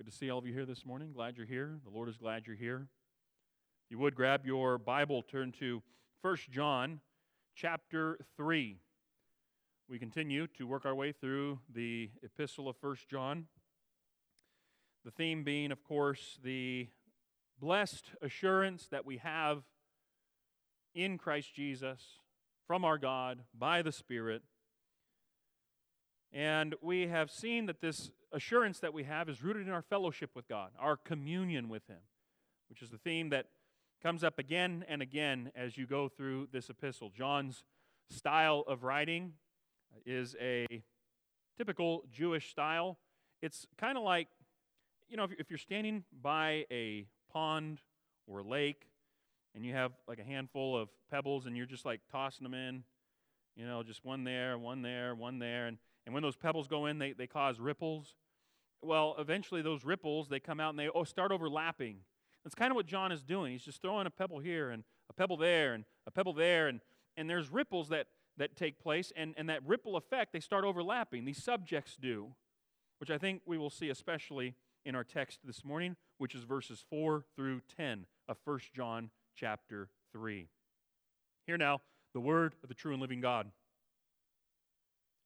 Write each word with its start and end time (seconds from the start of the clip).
Good 0.00 0.10
to 0.10 0.16
see 0.16 0.30
all 0.30 0.38
of 0.38 0.46
you 0.46 0.54
here 0.54 0.64
this 0.64 0.86
morning. 0.86 1.12
Glad 1.12 1.36
you're 1.36 1.44
here. 1.44 1.78
The 1.84 1.90
Lord 1.90 2.08
is 2.08 2.16
glad 2.16 2.46
you're 2.46 2.56
here. 2.56 2.86
If 3.84 3.90
you 3.90 3.98
would 3.98 4.14
grab 4.14 4.46
your 4.46 4.78
Bible, 4.78 5.20
turn 5.20 5.52
to 5.60 5.82
1 6.22 6.36
John 6.50 7.00
chapter 7.54 8.18
3. 8.34 8.78
We 9.90 9.98
continue 9.98 10.46
to 10.56 10.66
work 10.66 10.86
our 10.86 10.94
way 10.94 11.12
through 11.12 11.58
the 11.70 12.08
epistle 12.22 12.66
of 12.66 12.76
1 12.80 12.96
John. 13.10 13.48
The 15.04 15.10
theme 15.10 15.44
being, 15.44 15.70
of 15.70 15.84
course, 15.84 16.38
the 16.42 16.88
blessed 17.60 18.06
assurance 18.22 18.88
that 18.90 19.04
we 19.04 19.18
have 19.18 19.64
in 20.94 21.18
Christ 21.18 21.54
Jesus 21.54 22.00
from 22.66 22.86
our 22.86 22.96
God 22.96 23.40
by 23.52 23.82
the 23.82 23.92
Spirit. 23.92 24.44
And 26.32 26.74
we 26.80 27.08
have 27.08 27.30
seen 27.30 27.66
that 27.66 27.80
this 27.80 28.10
assurance 28.32 28.78
that 28.80 28.94
we 28.94 29.04
have 29.04 29.28
is 29.28 29.42
rooted 29.42 29.66
in 29.66 29.72
our 29.72 29.82
fellowship 29.82 30.30
with 30.34 30.46
God, 30.48 30.70
our 30.78 30.96
communion 30.96 31.68
with 31.68 31.86
Him, 31.88 31.98
which 32.68 32.82
is 32.82 32.90
the 32.90 32.98
theme 32.98 33.30
that 33.30 33.46
comes 34.02 34.22
up 34.22 34.38
again 34.38 34.84
and 34.88 35.02
again 35.02 35.50
as 35.56 35.76
you 35.76 35.86
go 35.86 36.08
through 36.08 36.48
this 36.52 36.70
epistle. 36.70 37.10
John's 37.14 37.64
style 38.08 38.64
of 38.66 38.84
writing 38.84 39.32
is 40.06 40.36
a 40.40 40.66
typical 41.56 42.04
Jewish 42.12 42.50
style. 42.50 42.98
It's 43.42 43.66
kind 43.76 43.98
of 43.98 44.04
like, 44.04 44.28
you 45.08 45.16
know, 45.16 45.26
if 45.38 45.50
you're 45.50 45.58
standing 45.58 46.04
by 46.22 46.64
a 46.70 47.06
pond 47.32 47.80
or 48.26 48.38
a 48.38 48.44
lake 48.44 48.88
and 49.54 49.64
you 49.64 49.74
have 49.74 49.92
like 50.06 50.20
a 50.20 50.24
handful 50.24 50.76
of 50.76 50.88
pebbles 51.10 51.46
and 51.46 51.56
you're 51.56 51.66
just 51.66 51.84
like 51.84 52.00
tossing 52.10 52.44
them 52.44 52.54
in, 52.54 52.84
you 53.56 53.66
know, 53.66 53.82
just 53.82 54.04
one 54.04 54.24
there, 54.24 54.56
one 54.56 54.82
there, 54.82 55.14
one 55.14 55.38
there, 55.38 55.66
and 55.66 55.78
and 56.06 56.14
when 56.14 56.22
those 56.22 56.36
pebbles 56.36 56.66
go 56.66 56.86
in, 56.86 56.98
they, 56.98 57.12
they 57.12 57.26
cause 57.26 57.60
ripples. 57.60 58.14
Well, 58.82 59.14
eventually 59.18 59.62
those 59.62 59.84
ripples, 59.84 60.28
they 60.28 60.40
come 60.40 60.60
out 60.60 60.70
and 60.70 60.78
they 60.78 60.88
oh, 60.88 61.04
start 61.04 61.32
overlapping. 61.32 61.98
That's 62.44 62.54
kind 62.54 62.70
of 62.70 62.76
what 62.76 62.86
John 62.86 63.12
is 63.12 63.22
doing. 63.22 63.52
He's 63.52 63.64
just 63.64 63.82
throwing 63.82 64.06
a 64.06 64.10
pebble 64.10 64.38
here 64.38 64.70
and 64.70 64.84
a 65.10 65.12
pebble 65.12 65.36
there 65.36 65.74
and 65.74 65.84
a 66.06 66.10
pebble 66.10 66.32
there. 66.32 66.68
And, 66.68 66.80
and 67.16 67.28
there's 67.28 67.50
ripples 67.50 67.90
that, 67.90 68.06
that 68.38 68.56
take 68.56 68.80
place. 68.80 69.12
And, 69.14 69.34
and 69.36 69.48
that 69.50 69.66
ripple 69.66 69.96
effect, 69.96 70.32
they 70.32 70.40
start 70.40 70.64
overlapping. 70.64 71.26
These 71.26 71.42
subjects 71.42 71.96
do, 72.00 72.28
which 72.98 73.10
I 73.10 73.18
think 73.18 73.42
we 73.44 73.58
will 73.58 73.70
see 73.70 73.90
especially 73.90 74.54
in 74.86 74.94
our 74.94 75.04
text 75.04 75.40
this 75.44 75.64
morning, 75.64 75.96
which 76.16 76.34
is 76.34 76.44
verses 76.44 76.82
4 76.88 77.24
through 77.36 77.60
10 77.76 78.06
of 78.28 78.38
1 78.44 78.60
John 78.74 79.10
chapter 79.36 79.90
3. 80.12 80.48
Here 81.46 81.58
now, 81.58 81.82
the 82.14 82.20
word 82.20 82.54
of 82.62 82.68
the 82.68 82.74
true 82.74 82.92
and 82.92 83.00
living 83.00 83.20
God 83.20 83.50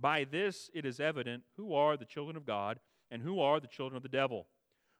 By 0.00 0.24
this 0.24 0.70
it 0.72 0.86
is 0.86 0.98
evident 0.98 1.42
who 1.56 1.74
are 1.74 1.96
the 1.96 2.04
children 2.04 2.36
of 2.36 2.46
God 2.46 2.80
and 3.10 3.22
who 3.22 3.40
are 3.40 3.60
the 3.60 3.66
children 3.66 3.96
of 3.96 4.02
the 4.02 4.08
devil. 4.08 4.46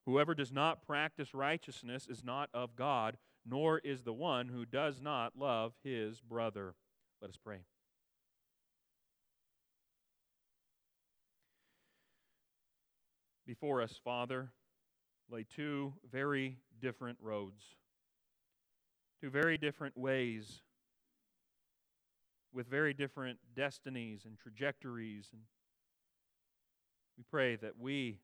Whoever 0.04 0.34
does 0.34 0.52
not 0.52 0.86
practice 0.86 1.34
righteousness 1.34 2.06
is 2.08 2.24
not 2.24 2.50
of 2.52 2.76
God, 2.76 3.16
nor 3.46 3.78
is 3.78 4.02
the 4.02 4.12
one 4.12 4.48
who 4.48 4.66
does 4.66 5.00
not 5.00 5.38
love 5.38 5.72
his 5.82 6.20
brother. 6.20 6.74
Let 7.22 7.30
us 7.30 7.38
pray. 7.42 7.60
Before 13.46 13.82
us, 13.82 13.98
Father, 14.04 14.52
lay 15.30 15.44
two 15.44 15.94
very 16.10 16.58
different 16.80 17.18
roads, 17.20 17.62
two 19.20 19.30
very 19.30 19.58
different 19.58 19.96
ways 19.96 20.62
with 22.52 22.66
very 22.66 22.92
different 22.92 23.38
destinies 23.54 24.24
and 24.24 24.38
trajectories. 24.38 25.28
And 25.32 25.42
we 27.16 27.24
pray 27.30 27.56
that 27.56 27.78
we 27.78 28.18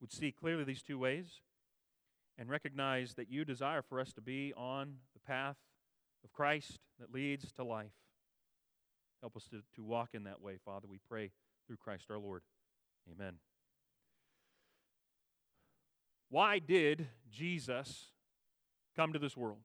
would 0.00 0.12
see 0.12 0.32
clearly 0.32 0.64
these 0.64 0.82
two 0.82 0.98
ways 0.98 1.40
and 2.38 2.48
recognize 2.48 3.14
that 3.14 3.30
you 3.30 3.44
desire 3.44 3.82
for 3.82 4.00
us 4.00 4.12
to 4.12 4.20
be 4.20 4.52
on 4.56 4.94
the 5.14 5.20
path 5.20 5.56
of 6.24 6.32
Christ 6.32 6.80
that 6.98 7.12
leads 7.12 7.52
to 7.52 7.64
life. 7.64 7.92
Help 9.20 9.36
us 9.36 9.44
to, 9.50 9.62
to 9.76 9.82
walk 9.82 10.10
in 10.12 10.24
that 10.24 10.40
way, 10.40 10.58
Father. 10.64 10.86
We 10.88 10.98
pray 11.08 11.30
through 11.66 11.76
Christ 11.76 12.06
our 12.10 12.18
Lord. 12.18 12.42
Amen. 13.10 13.34
Why 16.28 16.58
did 16.58 17.06
Jesus 17.30 18.06
come 18.96 19.12
to 19.12 19.18
this 19.18 19.36
world? 19.36 19.60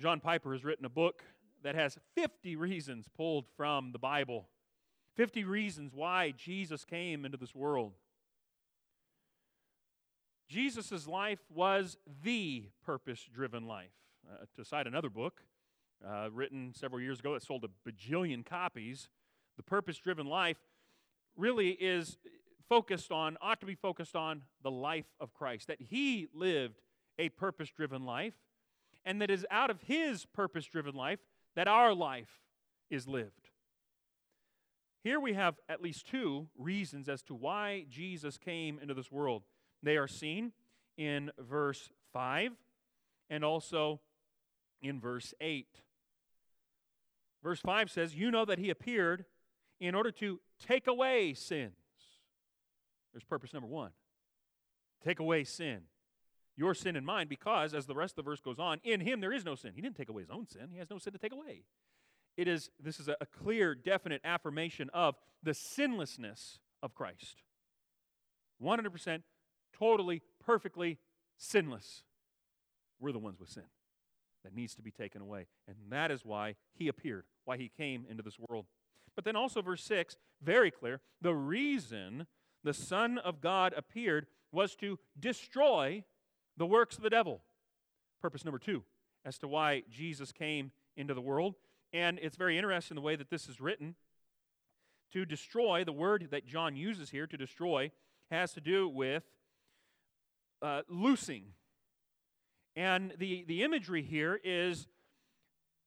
John 0.00 0.20
Piper 0.20 0.52
has 0.52 0.64
written 0.64 0.84
a 0.84 0.90
book 0.90 1.22
that 1.62 1.74
has 1.74 1.98
50 2.14 2.56
reasons 2.56 3.06
pulled 3.16 3.46
from 3.56 3.92
the 3.92 3.98
Bible. 3.98 4.48
50 5.16 5.44
reasons 5.44 5.92
why 5.94 6.32
Jesus 6.36 6.84
came 6.84 7.24
into 7.24 7.38
this 7.38 7.54
world. 7.54 7.92
Jesus' 10.48 11.06
life 11.06 11.40
was 11.52 11.96
the 12.22 12.66
purpose 12.84 13.26
driven 13.32 13.66
life. 13.66 13.90
Uh, 14.28 14.44
to 14.56 14.64
cite 14.64 14.88
another 14.88 15.08
book 15.08 15.42
uh, 16.04 16.28
written 16.32 16.72
several 16.74 17.00
years 17.00 17.20
ago 17.20 17.34
that 17.34 17.44
sold 17.44 17.64
a 17.64 17.90
bajillion 17.90 18.44
copies, 18.44 19.08
The 19.56 19.62
Purpose 19.62 19.98
Driven 19.98 20.26
Life 20.26 20.58
really 21.36 21.70
is 21.70 22.18
focused 22.68 23.12
on, 23.12 23.36
ought 23.40 23.60
to 23.60 23.66
be 23.66 23.76
focused 23.76 24.16
on 24.16 24.42
the 24.62 24.70
life 24.70 25.06
of 25.20 25.32
Christ, 25.32 25.68
that 25.68 25.80
he 25.80 26.26
lived 26.34 26.80
a 27.18 27.28
purpose 27.30 27.70
driven 27.70 28.04
life, 28.04 28.34
and 29.04 29.22
that 29.22 29.30
is 29.30 29.46
out 29.50 29.70
of 29.70 29.80
his 29.82 30.26
purpose 30.26 30.66
driven 30.66 30.94
life 30.94 31.20
that 31.56 31.66
our 31.66 31.94
life 31.94 32.40
is 32.90 33.08
lived. 33.08 33.50
Here 35.02 35.18
we 35.18 35.34
have 35.34 35.56
at 35.68 35.82
least 35.82 36.06
two 36.06 36.48
reasons 36.56 37.08
as 37.08 37.22
to 37.22 37.34
why 37.34 37.86
Jesus 37.88 38.38
came 38.38 38.78
into 38.78 38.94
this 38.94 39.10
world. 39.10 39.42
They 39.82 39.96
are 39.96 40.08
seen 40.08 40.52
in 40.96 41.30
verse 41.38 41.90
5 42.12 42.52
and 43.30 43.44
also 43.44 44.00
in 44.82 45.00
verse 45.00 45.32
8. 45.40 45.66
Verse 47.42 47.60
5 47.60 47.90
says, 47.90 48.14
You 48.14 48.30
know 48.30 48.44
that 48.44 48.58
he 48.58 48.70
appeared 48.70 49.24
in 49.80 49.94
order 49.94 50.10
to 50.10 50.40
take 50.66 50.86
away 50.86 51.34
sins. 51.34 51.72
There's 53.12 53.24
purpose 53.24 53.52
number 53.52 53.68
one 53.68 53.90
take 55.04 55.20
away 55.20 55.44
sin. 55.44 55.82
Your 56.56 56.74
sin 56.74 56.96
and 56.96 57.04
mine, 57.04 57.26
because, 57.28 57.74
as 57.74 57.86
the 57.86 57.94
rest 57.94 58.12
of 58.12 58.24
the 58.24 58.30
verse 58.30 58.40
goes 58.40 58.58
on, 58.58 58.80
in 58.82 59.00
him 59.00 59.20
there 59.20 59.32
is 59.32 59.44
no 59.44 59.54
sin. 59.54 59.72
He 59.74 59.82
didn't 59.82 59.96
take 59.96 60.08
away 60.08 60.22
his 60.22 60.30
own 60.30 60.46
sin, 60.46 60.68
he 60.72 60.78
has 60.78 60.90
no 60.90 60.98
sin 60.98 61.12
to 61.12 61.18
take 61.18 61.32
away. 61.32 61.62
It 62.36 62.48
is, 62.48 62.70
this 62.82 63.00
is 63.00 63.08
a, 63.08 63.16
a 63.20 63.26
clear, 63.26 63.74
definite 63.74 64.20
affirmation 64.24 64.90
of 64.92 65.16
the 65.42 65.54
sinlessness 65.54 66.58
of 66.82 66.94
Christ. 66.94 67.42
100% 68.62 69.22
totally, 69.78 70.22
perfectly 70.44 70.98
sinless. 71.36 72.04
We're 73.00 73.12
the 73.12 73.18
ones 73.18 73.38
with 73.38 73.50
sin 73.50 73.64
that 74.44 74.54
needs 74.54 74.74
to 74.76 74.82
be 74.82 74.90
taken 74.90 75.20
away. 75.20 75.46
And 75.66 75.76
that 75.90 76.10
is 76.10 76.24
why 76.24 76.54
he 76.74 76.88
appeared, 76.88 77.24
why 77.44 77.56
he 77.56 77.70
came 77.76 78.06
into 78.08 78.22
this 78.22 78.38
world. 78.48 78.66
But 79.14 79.24
then 79.24 79.36
also, 79.36 79.62
verse 79.62 79.82
6, 79.84 80.16
very 80.42 80.70
clear 80.70 81.00
the 81.20 81.34
reason 81.34 82.26
the 82.62 82.74
Son 82.74 83.18
of 83.18 83.40
God 83.40 83.74
appeared 83.76 84.26
was 84.52 84.74
to 84.76 84.98
destroy 85.18 86.04
the 86.56 86.66
works 86.66 86.96
of 86.96 87.02
the 87.02 87.10
devil. 87.10 87.42
Purpose 88.20 88.44
number 88.44 88.58
two 88.58 88.82
as 89.24 89.38
to 89.38 89.48
why 89.48 89.82
Jesus 89.90 90.32
came 90.32 90.70
into 90.96 91.14
the 91.14 91.20
world. 91.20 91.54
And 91.92 92.18
it's 92.20 92.36
very 92.36 92.56
interesting 92.56 92.94
the 92.94 93.00
way 93.00 93.16
that 93.16 93.30
this 93.30 93.48
is 93.48 93.60
written. 93.60 93.94
To 95.12 95.24
destroy, 95.24 95.84
the 95.84 95.92
word 95.92 96.28
that 96.30 96.46
John 96.46 96.76
uses 96.76 97.10
here 97.10 97.26
to 97.26 97.36
destroy 97.36 97.90
has 98.30 98.52
to 98.54 98.60
do 98.60 98.88
with 98.88 99.22
uh, 100.62 100.82
loosing. 100.88 101.44
And 102.74 103.14
the, 103.18 103.44
the 103.46 103.62
imagery 103.62 104.02
here 104.02 104.38
is 104.42 104.88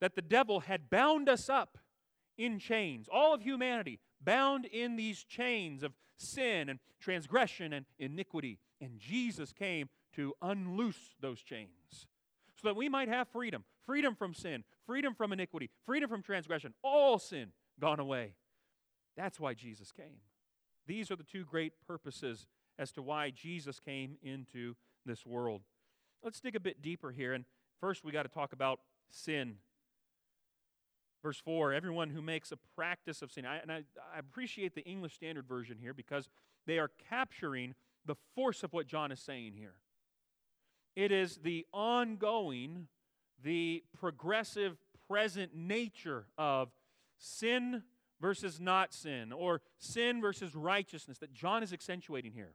that 0.02 0.16
the 0.16 0.22
devil 0.22 0.62
had 0.62 0.90
bound 0.90 1.30
us 1.30 1.50
up 1.50 1.78
in 2.38 2.58
chains, 2.58 3.08
all 3.12 3.34
of 3.34 3.42
humanity 3.42 4.00
bound 4.22 4.66
in 4.66 4.96
these 4.96 5.24
chains 5.24 5.84
of 5.84 5.94
sin 6.18 6.70
and 6.70 6.80
transgression 7.00 7.74
and 7.74 7.86
iniquity. 7.98 8.60
And 8.82 8.98
Jesus 8.98 9.52
came 9.52 9.90
to 10.16 10.34
unloose 10.42 11.16
those 11.20 11.42
chains 11.42 12.08
so 12.56 12.68
that 12.68 12.76
we 12.76 12.90
might 12.90 13.08
have 13.08 13.28
freedom 13.28 13.64
freedom 13.90 14.14
from 14.14 14.36
sin, 14.36 14.64
freedom 14.86 15.16
from 15.16 15.34
iniquity, 15.34 15.68
freedom 15.84 16.08
from 16.08 16.22
transgression, 16.22 16.76
all 16.84 17.18
sin 17.18 17.48
gone 17.80 18.00
away. 18.00 18.36
That's 19.18 19.40
why 19.40 19.56
Jesus 19.56 19.92
came. 19.92 20.20
These 20.86 21.10
are 21.10 21.16
the 21.16 21.24
two 21.24 21.44
great 21.44 21.74
purposes 21.88 22.46
as 22.78 22.92
to 22.92 23.02
why 23.02 23.32
Jesus 23.32 23.80
came 23.80 24.18
into 24.22 24.76
this 25.08 25.26
world. 25.26 25.64
Let's 26.24 26.40
dig 26.40 26.56
a 26.56 26.60
bit 26.60 26.84
deeper 26.84 27.10
here. 27.10 27.34
And 27.34 27.46
first, 27.82 28.04
we 28.04 28.12
got 28.12 28.24
to 28.24 28.30
talk 28.30 28.54
about 28.54 28.80
sin. 29.10 29.56
Verse 31.24 31.40
4 31.40 31.74
Everyone 31.74 32.12
who 32.12 32.22
makes 32.22 32.52
a 32.52 32.58
practice 32.76 33.24
of 33.24 33.32
sin. 33.32 33.44
I, 33.44 33.58
and 33.58 33.72
I, 33.72 33.84
I 34.16 34.20
appreciate 34.20 34.76
the 34.76 34.86
English 34.86 35.16
Standard 35.16 35.48
Version 35.48 35.78
here 35.82 35.96
because 35.96 36.30
they 36.68 36.78
are 36.78 36.92
capturing 37.10 37.74
the 38.06 38.16
force 38.36 38.64
of 38.64 38.74
what 38.74 38.88
John 38.88 39.12
is 39.12 39.20
saying 39.20 39.54
here. 39.56 39.76
It 40.96 41.12
is 41.12 41.38
the 41.38 41.66
ongoing, 41.74 42.88
the 43.44 43.84
progressive, 43.98 44.78
present 45.08 45.56
nature 45.56 46.26
of 46.38 46.70
sin 47.18 47.84
versus 48.22 48.60
not 48.60 48.94
sin, 48.94 49.32
or 49.32 49.62
sin 49.78 50.22
versus 50.22 50.56
righteousness 50.56 51.18
that 51.20 51.34
John 51.34 51.64
is 51.64 51.74
accentuating 51.74 52.34
here. 52.34 52.54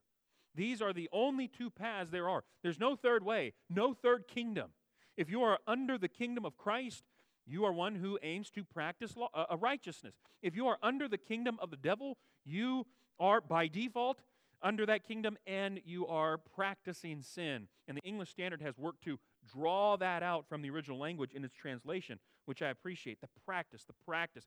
These 0.55 0.81
are 0.81 0.93
the 0.93 1.09
only 1.11 1.49
two 1.49 1.71
paths 1.71 2.11
there 2.11 2.29
are. 2.29 2.45
There's 2.63 2.79
no 2.79 2.97
third 2.97 3.25
way, 3.25 3.55
no 3.69 3.93
third 3.93 4.29
kingdom. 4.29 4.71
If 5.17 5.31
you 5.31 5.43
are 5.43 5.59
under 5.67 5.99
the 5.99 6.09
kingdom 6.09 6.45
of 6.45 6.57
Christ, 6.57 7.05
you 7.47 7.65
are 7.65 7.73
one 7.73 7.97
who 7.97 8.19
aims 8.23 8.51
to 8.51 8.65
practice 8.65 9.17
law, 9.17 9.29
uh, 9.35 9.57
righteousness. 9.57 10.15
If 10.43 10.55
you 10.57 10.67
are 10.67 10.79
under 10.83 11.09
the 11.09 11.19
kingdom 11.19 11.59
of 11.61 11.71
the 11.71 11.77
devil, 11.77 12.19
you 12.45 12.87
are 13.19 13.41
by 13.41 13.69
default 13.69 14.23
under 14.65 14.87
that 14.87 15.07
kingdom 15.07 15.37
and 15.47 15.81
you 15.85 16.07
are 16.07 16.39
practicing 16.39 17.23
sin. 17.23 17.69
And 17.87 17.97
the 17.97 18.09
English 18.09 18.31
Standard 18.31 18.63
has 18.63 18.79
worked 18.79 19.05
to 19.05 19.21
draw 19.53 19.97
that 19.99 20.23
out 20.23 20.49
from 20.49 20.63
the 20.63 20.71
original 20.71 20.99
language 20.99 21.33
in 21.33 21.45
its 21.45 21.55
translation, 21.55 22.19
which 22.47 22.63
I 22.63 22.71
appreciate. 22.71 23.21
The 23.21 23.29
practice, 23.45 23.85
the 23.85 23.95
practice. 24.07 24.47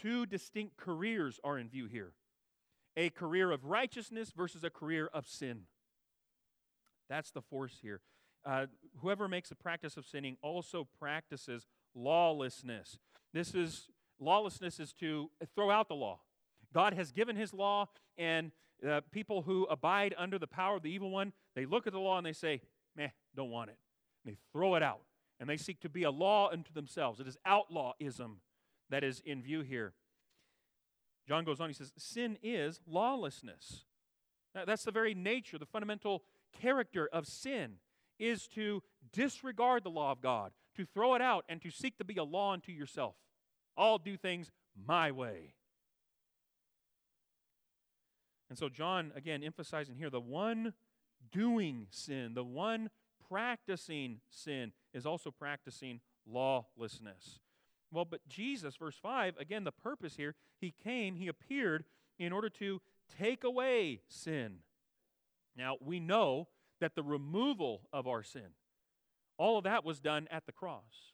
Two 0.00 0.26
distinct 0.26 0.76
careers 0.76 1.40
are 1.42 1.58
in 1.58 1.68
view 1.68 1.86
here 1.86 2.12
a 2.98 3.10
career 3.10 3.50
of 3.50 3.64
righteousness 3.66 4.32
versus 4.34 4.64
a 4.64 4.70
career 4.70 5.10
of 5.12 5.26
sin. 5.26 5.62
That's 7.10 7.30
the 7.30 7.42
force 7.42 7.78
here. 7.82 8.00
Uh, 8.44 8.66
whoever 9.00 9.28
makes 9.28 9.50
a 9.50 9.54
practice 9.54 9.96
of 9.96 10.06
sinning 10.06 10.38
also 10.40 10.88
practices 10.98 11.66
lawlessness. 11.94 12.98
This 13.34 13.54
is 13.54 13.88
lawlessness 14.18 14.80
is 14.80 14.92
to 14.94 15.30
throw 15.54 15.70
out 15.70 15.88
the 15.88 15.94
law. 15.94 16.20
God 16.72 16.94
has 16.94 17.12
given 17.12 17.36
his 17.36 17.52
law, 17.52 17.88
and 18.16 18.50
uh, 18.86 19.00
people 19.10 19.42
who 19.42 19.64
abide 19.64 20.14
under 20.18 20.38
the 20.38 20.46
power 20.46 20.76
of 20.76 20.82
the 20.82 20.90
evil 20.90 21.10
one, 21.10 21.32
they 21.54 21.66
look 21.66 21.86
at 21.86 21.92
the 21.92 21.98
law 21.98 22.18
and 22.18 22.26
they 22.26 22.32
say, 22.32 22.60
meh, 22.96 23.08
don't 23.34 23.50
want 23.50 23.70
it. 23.70 23.78
And 24.24 24.34
they 24.34 24.38
throw 24.52 24.74
it 24.74 24.82
out. 24.82 25.02
And 25.38 25.48
they 25.48 25.56
seek 25.56 25.80
to 25.80 25.88
be 25.88 26.02
a 26.02 26.10
law 26.10 26.50
unto 26.50 26.72
themselves. 26.72 27.20
It 27.20 27.28
is 27.28 27.36
outlawism 27.46 28.36
that 28.90 29.04
is 29.04 29.20
in 29.24 29.42
view 29.42 29.60
here. 29.60 29.92
John 31.28 31.44
goes 31.44 31.60
on, 31.60 31.68
he 31.68 31.74
says, 31.74 31.92
Sin 31.98 32.38
is 32.42 32.80
lawlessness. 32.86 33.84
That's 34.54 34.84
the 34.84 34.92
very 34.92 35.14
nature, 35.14 35.58
the 35.58 35.66
fundamental 35.66 36.22
character 36.60 37.08
of 37.12 37.26
sin 37.26 37.74
is 38.18 38.46
to 38.48 38.82
disregard 39.12 39.84
the 39.84 39.90
law 39.90 40.12
of 40.12 40.22
God, 40.22 40.52
to 40.76 40.86
throw 40.86 41.14
it 41.14 41.20
out, 41.20 41.44
and 41.48 41.60
to 41.60 41.70
seek 41.70 41.98
to 41.98 42.04
be 42.04 42.16
a 42.16 42.24
law 42.24 42.52
unto 42.52 42.72
yourself. 42.72 43.14
All 43.76 43.98
do 43.98 44.16
things 44.16 44.50
my 44.86 45.10
way. 45.10 45.54
And 48.48 48.58
so, 48.58 48.68
John, 48.68 49.12
again, 49.14 49.42
emphasizing 49.42 49.96
here 49.96 50.10
the 50.10 50.20
one 50.20 50.74
doing 51.32 51.86
sin, 51.90 52.34
the 52.34 52.44
one 52.44 52.90
practicing 53.28 54.20
sin, 54.30 54.72
is 54.94 55.06
also 55.06 55.30
practicing 55.30 56.00
lawlessness. 56.26 57.40
Well, 57.92 58.04
but 58.04 58.26
Jesus, 58.28 58.76
verse 58.76 58.96
5, 59.00 59.36
again, 59.38 59.64
the 59.64 59.72
purpose 59.72 60.16
here, 60.16 60.34
he 60.60 60.72
came, 60.84 61.16
he 61.16 61.28
appeared 61.28 61.84
in 62.18 62.32
order 62.32 62.48
to 62.50 62.80
take 63.18 63.44
away 63.44 64.00
sin. 64.08 64.58
Now, 65.56 65.76
we 65.80 66.00
know 66.00 66.48
that 66.80 66.94
the 66.94 67.02
removal 67.02 67.82
of 67.92 68.06
our 68.06 68.22
sin, 68.22 68.54
all 69.38 69.58
of 69.58 69.64
that 69.64 69.84
was 69.84 70.00
done 70.00 70.28
at 70.30 70.46
the 70.46 70.52
cross. 70.52 71.12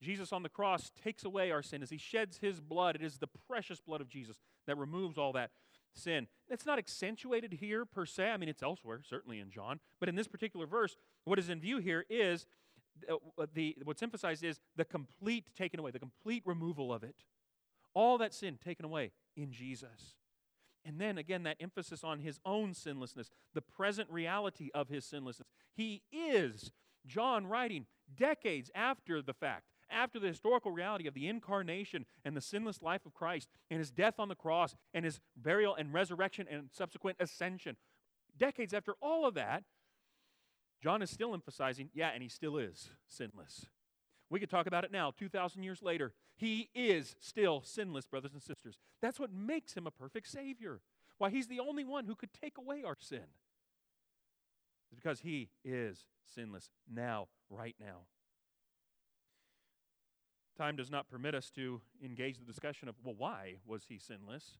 Jesus 0.00 0.32
on 0.32 0.42
the 0.42 0.48
cross 0.48 0.90
takes 1.02 1.24
away 1.24 1.50
our 1.50 1.62
sin 1.62 1.82
as 1.82 1.90
he 1.90 1.98
sheds 1.98 2.38
his 2.38 2.60
blood. 2.60 2.94
It 2.94 3.02
is 3.02 3.18
the 3.18 3.26
precious 3.26 3.80
blood 3.80 4.00
of 4.00 4.08
Jesus 4.08 4.38
that 4.66 4.78
removes 4.78 5.18
all 5.18 5.32
that 5.32 5.50
sin. 5.94 6.26
It's 6.48 6.66
not 6.66 6.78
accentuated 6.78 7.54
here 7.54 7.84
per 7.84 8.06
se. 8.06 8.30
I 8.30 8.36
mean, 8.36 8.48
it's 8.48 8.62
elsewhere, 8.62 9.00
certainly 9.08 9.38
in 9.40 9.50
John. 9.50 9.80
But 10.00 10.08
in 10.08 10.14
this 10.14 10.28
particular 10.28 10.66
verse, 10.66 10.96
what 11.24 11.38
is 11.38 11.48
in 11.48 11.60
view 11.60 11.78
here 11.78 12.04
is 12.08 12.46
the, 13.54 13.76
what's 13.84 14.02
emphasized 14.02 14.44
is 14.44 14.60
the 14.76 14.84
complete 14.84 15.50
taken 15.56 15.80
away, 15.80 15.90
the 15.90 15.98
complete 15.98 16.42
removal 16.44 16.92
of 16.92 17.02
it. 17.02 17.16
All 17.94 18.18
that 18.18 18.34
sin 18.34 18.58
taken 18.62 18.84
away 18.84 19.12
in 19.36 19.52
Jesus. 19.52 20.16
And 20.84 21.00
then 21.00 21.18
again, 21.18 21.42
that 21.42 21.56
emphasis 21.60 22.02
on 22.04 22.20
his 22.20 22.40
own 22.44 22.72
sinlessness, 22.72 23.30
the 23.54 23.62
present 23.62 24.08
reality 24.10 24.70
of 24.74 24.88
his 24.88 25.04
sinlessness. 25.04 25.48
He 25.74 26.02
is, 26.12 26.72
John 27.06 27.46
writing 27.46 27.86
decades 28.14 28.70
after 28.74 29.20
the 29.20 29.34
fact, 29.34 29.64
after 29.90 30.18
the 30.18 30.28
historical 30.28 30.70
reality 30.70 31.06
of 31.06 31.14
the 31.14 31.28
incarnation 31.28 32.06
and 32.24 32.36
the 32.36 32.40
sinless 32.40 32.82
life 32.82 33.06
of 33.06 33.14
Christ 33.14 33.48
and 33.70 33.78
his 33.78 33.90
death 33.90 34.14
on 34.18 34.28
the 34.28 34.34
cross 34.34 34.74
and 34.94 35.04
his 35.04 35.20
burial 35.36 35.74
and 35.74 35.92
resurrection 35.92 36.46
and 36.50 36.68
subsequent 36.72 37.18
ascension. 37.20 37.76
Decades 38.36 38.74
after 38.74 38.94
all 39.00 39.26
of 39.26 39.34
that, 39.34 39.64
John 40.82 41.02
is 41.02 41.10
still 41.10 41.34
emphasizing, 41.34 41.90
yeah, 41.92 42.10
and 42.14 42.22
he 42.22 42.28
still 42.28 42.56
is 42.56 42.90
sinless. 43.06 43.66
We 44.30 44.38
could 44.38 44.50
talk 44.50 44.66
about 44.66 44.84
it 44.84 44.92
now, 44.92 45.12
2,000 45.16 45.62
years 45.62 45.82
later. 45.82 46.12
He 46.36 46.68
is 46.74 47.16
still 47.18 47.62
sinless, 47.64 48.06
brothers 48.06 48.32
and 48.32 48.42
sisters. 48.42 48.78
That's 49.02 49.18
what 49.18 49.32
makes 49.32 49.74
him 49.74 49.86
a 49.86 49.90
perfect 49.90 50.28
Savior. 50.28 50.80
Why, 51.16 51.30
he's 51.30 51.48
the 51.48 51.60
only 51.60 51.84
one 51.84 52.04
who 52.04 52.14
could 52.14 52.32
take 52.32 52.58
away 52.58 52.84
our 52.84 52.96
sin. 53.00 53.24
It's 54.90 54.94
because 54.94 55.20
he 55.20 55.48
is 55.64 56.04
sinless 56.34 56.70
now, 56.88 57.28
right 57.50 57.74
now. 57.80 58.02
Time 60.58 60.74
does 60.74 60.90
not 60.90 61.08
permit 61.08 61.36
us 61.36 61.50
to 61.50 61.80
engage 62.04 62.36
the 62.38 62.44
discussion 62.44 62.88
of, 62.88 62.96
well, 63.04 63.14
why 63.16 63.54
was 63.64 63.84
he 63.88 63.96
sinless? 63.96 64.58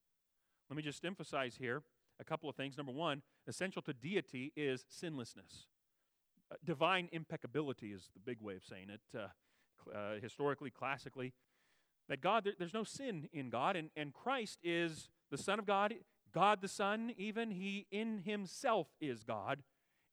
Let 0.71 0.76
me 0.76 0.83
just 0.83 1.05
emphasize 1.05 1.57
here 1.59 1.83
a 2.21 2.25
couple 2.25 2.49
of 2.49 2.55
things. 2.55 2.76
Number 2.76 2.93
one, 2.93 3.23
essential 3.49 3.83
to 3.83 3.93
deity 3.93 4.52
is 4.57 4.87
sinlessness. 4.88 5.67
Uh, 6.52 6.55
divine 6.64 7.09
impeccability 7.11 7.88
is 7.88 8.11
the 8.14 8.21
big 8.21 8.40
way 8.40 8.55
of 8.55 8.62
saying 8.64 8.90
it, 8.90 9.00
uh, 9.19 9.97
uh, 9.97 10.21
historically, 10.23 10.71
classically. 10.71 11.33
That 12.09 12.21
God, 12.21 12.45
there, 12.45 12.52
there's 12.57 12.75
no 12.75 12.85
sin 12.85 13.28
in 13.33 13.50
God, 13.50 13.75
and, 13.75 13.90
and 13.97 14.14
Christ 14.14 14.61
is 14.62 15.09
the 15.33 15.38
Son 15.38 15.59
of 15.59 15.67
God, 15.67 15.95
God 16.33 16.61
the 16.61 16.69
Son, 16.69 17.12
even. 17.17 17.50
He 17.50 17.87
in 17.90 18.19
himself 18.19 18.87
is 19.00 19.25
God. 19.25 19.64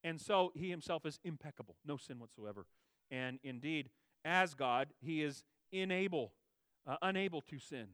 And 0.02 0.20
so 0.20 0.50
he 0.54 0.68
himself 0.68 1.06
is 1.06 1.20
impeccable, 1.22 1.76
no 1.86 1.96
sin 1.96 2.18
whatsoever. 2.18 2.66
And 3.08 3.38
indeed, 3.44 3.90
as 4.24 4.54
God, 4.54 4.88
he 5.00 5.22
is 5.22 5.44
unable, 5.80 6.32
uh, 6.86 6.96
unable 7.02 7.40
to 7.42 7.58
sin. 7.58 7.86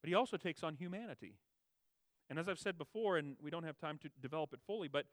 But 0.00 0.08
he 0.08 0.14
also 0.14 0.36
takes 0.36 0.62
on 0.62 0.74
humanity. 0.74 1.36
And 2.28 2.38
as 2.38 2.48
I've 2.48 2.58
said 2.58 2.78
before, 2.78 3.18
and 3.18 3.36
we 3.42 3.50
don't 3.50 3.64
have 3.64 3.78
time 3.78 3.98
to 3.98 4.08
develop 4.20 4.52
it 4.52 4.60
fully, 4.66 4.88
but 4.88 5.06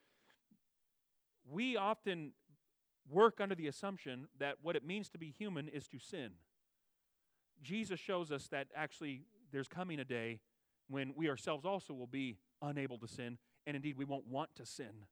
we 1.50 1.76
often 1.76 2.32
work 3.10 3.40
under 3.42 3.56
the 3.56 3.68
assumption 3.68 4.28
that 4.40 4.56
what 4.62 4.76
it 4.76 4.86
means 4.86 5.10
to 5.10 5.18
be 5.18 5.34
human 5.38 5.68
is 5.68 5.88
to 5.88 6.00
sin. 6.00 6.32
Jesus 7.62 8.00
shows 8.00 8.32
us 8.32 8.48
that 8.48 8.68
actually 8.76 9.24
there's 9.52 9.68
coming 9.68 10.00
a 10.00 10.06
day 10.06 10.40
when 10.88 11.14
we 11.16 11.30
ourselves 11.30 11.66
also 11.66 11.94
will 11.94 12.08
be 12.08 12.38
unable 12.62 12.98
to 13.00 13.08
sin, 13.08 13.38
and 13.68 13.76
indeed 13.76 13.98
we 13.98 14.06
won't 14.06 14.28
want 14.28 14.50
to 14.56 14.66
sin. 14.66 15.06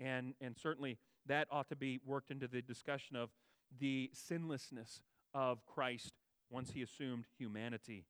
And, 0.00 0.34
and 0.40 0.56
certainly 0.56 0.98
that 1.26 1.48
ought 1.50 1.68
to 1.68 1.76
be 1.76 2.00
worked 2.04 2.30
into 2.30 2.48
the 2.48 2.62
discussion 2.62 3.16
of 3.16 3.30
the 3.78 4.10
sinlessness 4.12 5.00
of 5.34 5.64
Christ 5.66 6.12
once 6.50 6.70
he 6.70 6.82
assumed 6.82 7.24
humanity. 7.38 8.04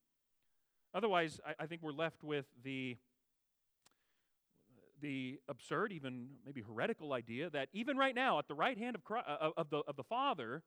Otherwise, 0.94 1.40
I, 1.46 1.64
I 1.64 1.66
think 1.66 1.82
we're 1.82 1.92
left 1.92 2.22
with 2.22 2.46
the 2.62 2.96
the 5.00 5.38
absurd, 5.48 5.92
even 5.92 6.28
maybe 6.44 6.60
heretical 6.60 7.12
idea 7.12 7.48
that 7.50 7.68
even 7.72 7.96
right 7.96 8.16
now, 8.16 8.40
at 8.40 8.48
the 8.48 8.54
right 8.54 8.76
hand 8.76 8.96
of, 8.96 9.04
Christ, 9.04 9.26
uh, 9.28 9.50
of, 9.56 9.70
the, 9.70 9.78
of 9.86 9.94
the 9.94 10.02
Father, 10.02 10.64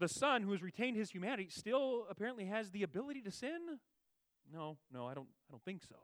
the 0.00 0.08
Son, 0.08 0.42
who 0.42 0.52
has 0.52 0.62
retained 0.62 0.96
his 0.96 1.10
humanity, 1.10 1.48
still 1.50 2.06
apparently 2.10 2.46
has 2.46 2.70
the 2.70 2.82
ability 2.82 3.20
to 3.20 3.30
sin? 3.30 3.78
No, 4.50 4.78
no, 4.90 5.06
I 5.06 5.14
don't, 5.14 5.28
I 5.48 5.52
don't 5.52 5.62
think 5.64 5.82
so. 5.82 5.96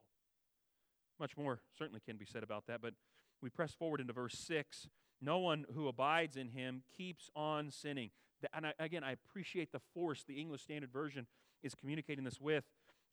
Much 1.18 1.36
more 1.36 1.60
certainly 1.78 2.00
can 2.04 2.16
be 2.16 2.26
said 2.26 2.42
about 2.42 2.66
that, 2.66 2.80
but 2.80 2.94
we 3.42 3.50
press 3.50 3.72
forward 3.72 4.00
into 4.00 4.12
verse 4.12 4.38
6. 4.46 4.88
No 5.20 5.38
one 5.38 5.64
who 5.74 5.88
abides 5.88 6.36
in 6.36 6.48
him 6.48 6.82
keeps 6.96 7.30
on 7.34 7.70
sinning. 7.70 8.10
And 8.54 8.66
I, 8.66 8.72
again, 8.78 9.02
I 9.02 9.12
appreciate 9.12 9.72
the 9.72 9.80
force 9.94 10.24
the 10.24 10.40
English 10.40 10.62
Standard 10.62 10.92
Version 10.92 11.26
is 11.62 11.74
communicating 11.74 12.24
this 12.24 12.40
with. 12.40 12.64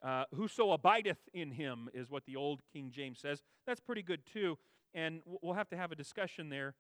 Uh, 0.03 0.25
Whoso 0.35 0.71
abideth 0.71 1.17
in 1.33 1.51
him 1.51 1.89
is 1.93 2.09
what 2.09 2.25
the 2.25 2.35
old 2.35 2.61
King 2.71 2.91
James 2.91 3.19
says. 3.19 3.41
That's 3.65 3.79
pretty 3.79 4.03
good 4.03 4.21
too. 4.31 4.57
And 4.93 5.21
we'll 5.25 5.55
have 5.55 5.69
to 5.69 5.77
have 5.77 5.91
a 5.91 5.95
discussion 5.95 6.49
there 6.49 6.75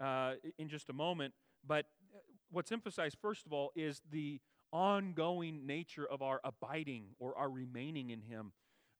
uh, 0.00 0.34
in 0.58 0.68
just 0.68 0.88
a 0.88 0.92
moment. 0.94 1.34
But 1.66 1.86
uh, 2.14 2.18
what's 2.50 2.72
emphasized, 2.72 3.18
first 3.20 3.44
of 3.44 3.52
all, 3.52 3.70
is 3.76 4.00
the 4.10 4.40
ongoing 4.72 5.66
nature 5.66 6.06
of 6.06 6.22
our 6.22 6.40
abiding 6.42 7.08
or 7.18 7.36
our 7.36 7.50
remaining 7.50 8.10
in 8.10 8.22
him. 8.22 8.52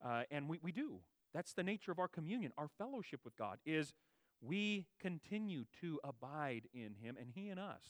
Uh, 0.05 0.23
and 0.29 0.47
we, 0.47 0.59
we 0.61 0.71
do. 0.71 0.99
That's 1.33 1.53
the 1.53 1.63
nature 1.63 1.91
of 1.91 1.99
our 1.99 2.07
communion. 2.07 2.51
Our 2.57 2.67
fellowship 2.77 3.21
with 3.23 3.35
God 3.35 3.57
is 3.65 3.93
we 4.41 4.87
continue 4.99 5.65
to 5.81 5.99
abide 6.03 6.67
in 6.73 6.95
him 7.01 7.15
and 7.19 7.29
he 7.33 7.49
in 7.49 7.59
us 7.59 7.83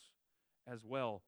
as 0.67 0.85
well. 0.85 1.21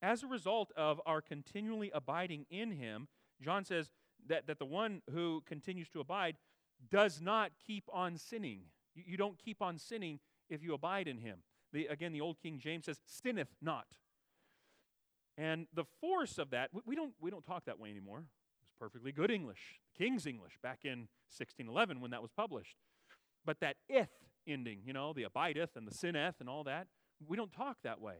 As 0.00 0.22
a 0.22 0.26
result 0.26 0.70
of 0.76 1.00
our 1.06 1.20
continually 1.20 1.90
abiding 1.92 2.46
in 2.50 2.72
him, 2.72 3.08
John 3.40 3.64
says 3.64 3.90
that, 4.28 4.46
that 4.46 4.58
the 4.58 4.64
one 4.64 5.02
who 5.12 5.42
continues 5.46 5.88
to 5.90 6.00
abide 6.00 6.36
does 6.90 7.20
not 7.20 7.52
keep 7.66 7.84
on 7.92 8.16
sinning. 8.16 8.60
You, 8.94 9.04
you 9.06 9.16
don't 9.16 9.38
keep 9.38 9.60
on 9.60 9.78
sinning 9.78 10.20
if 10.48 10.62
you 10.62 10.74
abide 10.74 11.08
in 11.08 11.18
him. 11.18 11.38
The, 11.72 11.86
again, 11.86 12.12
the 12.12 12.20
old 12.20 12.38
King 12.40 12.58
James 12.58 12.84
says, 12.86 13.00
sinneth 13.06 13.54
not. 13.60 13.86
And 15.36 15.66
the 15.74 15.84
force 16.00 16.38
of 16.38 16.50
that, 16.50 16.70
we, 16.72 16.82
we, 16.86 16.96
don't, 16.96 17.14
we 17.20 17.30
don't 17.30 17.44
talk 17.44 17.64
that 17.66 17.78
way 17.78 17.90
anymore. 17.90 18.24
It's 18.62 18.72
perfectly 18.78 19.12
good 19.12 19.30
English, 19.30 19.80
King's 19.96 20.26
English, 20.26 20.58
back 20.62 20.80
in 20.84 21.08
1611 21.36 22.00
when 22.00 22.10
that 22.10 22.22
was 22.22 22.30
published. 22.30 22.76
But 23.48 23.60
that 23.60 23.76
ith 23.88 24.10
ending, 24.46 24.80
you 24.84 24.92
know, 24.92 25.14
the 25.14 25.22
abideth 25.22 25.74
and 25.74 25.88
the 25.88 25.94
sinneth 25.94 26.34
and 26.38 26.50
all 26.50 26.64
that, 26.64 26.86
we 27.26 27.34
don't 27.34 27.50
talk 27.50 27.78
that 27.82 27.98
way. 27.98 28.16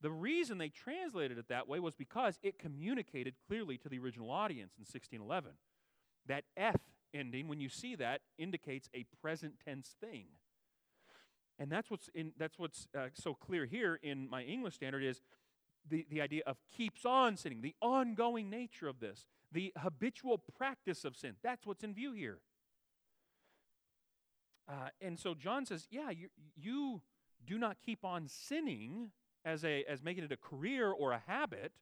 The 0.00 0.10
reason 0.10 0.56
they 0.56 0.70
translated 0.70 1.36
it 1.36 1.48
that 1.50 1.68
way 1.68 1.80
was 1.80 1.92
because 1.92 2.38
it 2.42 2.58
communicated 2.58 3.34
clearly 3.46 3.76
to 3.76 3.90
the 3.90 3.98
original 3.98 4.30
audience 4.30 4.72
in 4.78 4.84
1611. 4.84 5.50
That 6.28 6.44
F 6.56 6.80
ending, 7.12 7.46
when 7.46 7.60
you 7.60 7.68
see 7.68 7.94
that, 7.96 8.22
indicates 8.38 8.88
a 8.94 9.04
present 9.20 9.56
tense 9.62 9.96
thing. 10.00 10.28
And 11.58 11.70
that's 11.70 11.90
what's, 11.90 12.08
in, 12.14 12.32
that's 12.38 12.58
what's 12.58 12.86
uh, 12.98 13.08
so 13.12 13.34
clear 13.34 13.66
here 13.66 14.00
in 14.02 14.30
my 14.30 14.44
English 14.44 14.76
standard 14.76 15.04
is 15.04 15.20
the, 15.90 16.06
the 16.08 16.22
idea 16.22 16.40
of 16.46 16.56
keeps 16.74 17.04
on 17.04 17.36
sinning, 17.36 17.60
the 17.60 17.74
ongoing 17.82 18.48
nature 18.48 18.88
of 18.88 18.98
this, 18.98 19.26
the 19.52 19.74
habitual 19.76 20.38
practice 20.56 21.04
of 21.04 21.18
sin. 21.18 21.34
That's 21.42 21.66
what's 21.66 21.84
in 21.84 21.92
view 21.92 22.12
here. 22.14 22.38
Uh, 24.68 24.88
and 25.00 25.18
so 25.18 25.34
John 25.34 25.66
says, 25.66 25.86
yeah, 25.90 26.10
you, 26.10 26.28
you 26.56 27.02
do 27.46 27.58
not 27.58 27.76
keep 27.84 28.04
on 28.04 28.26
sinning 28.28 29.10
as, 29.44 29.64
a, 29.64 29.84
as 29.84 30.02
making 30.02 30.24
it 30.24 30.32
a 30.32 30.36
career 30.36 30.90
or 30.90 31.12
a 31.12 31.22
habit 31.26 31.72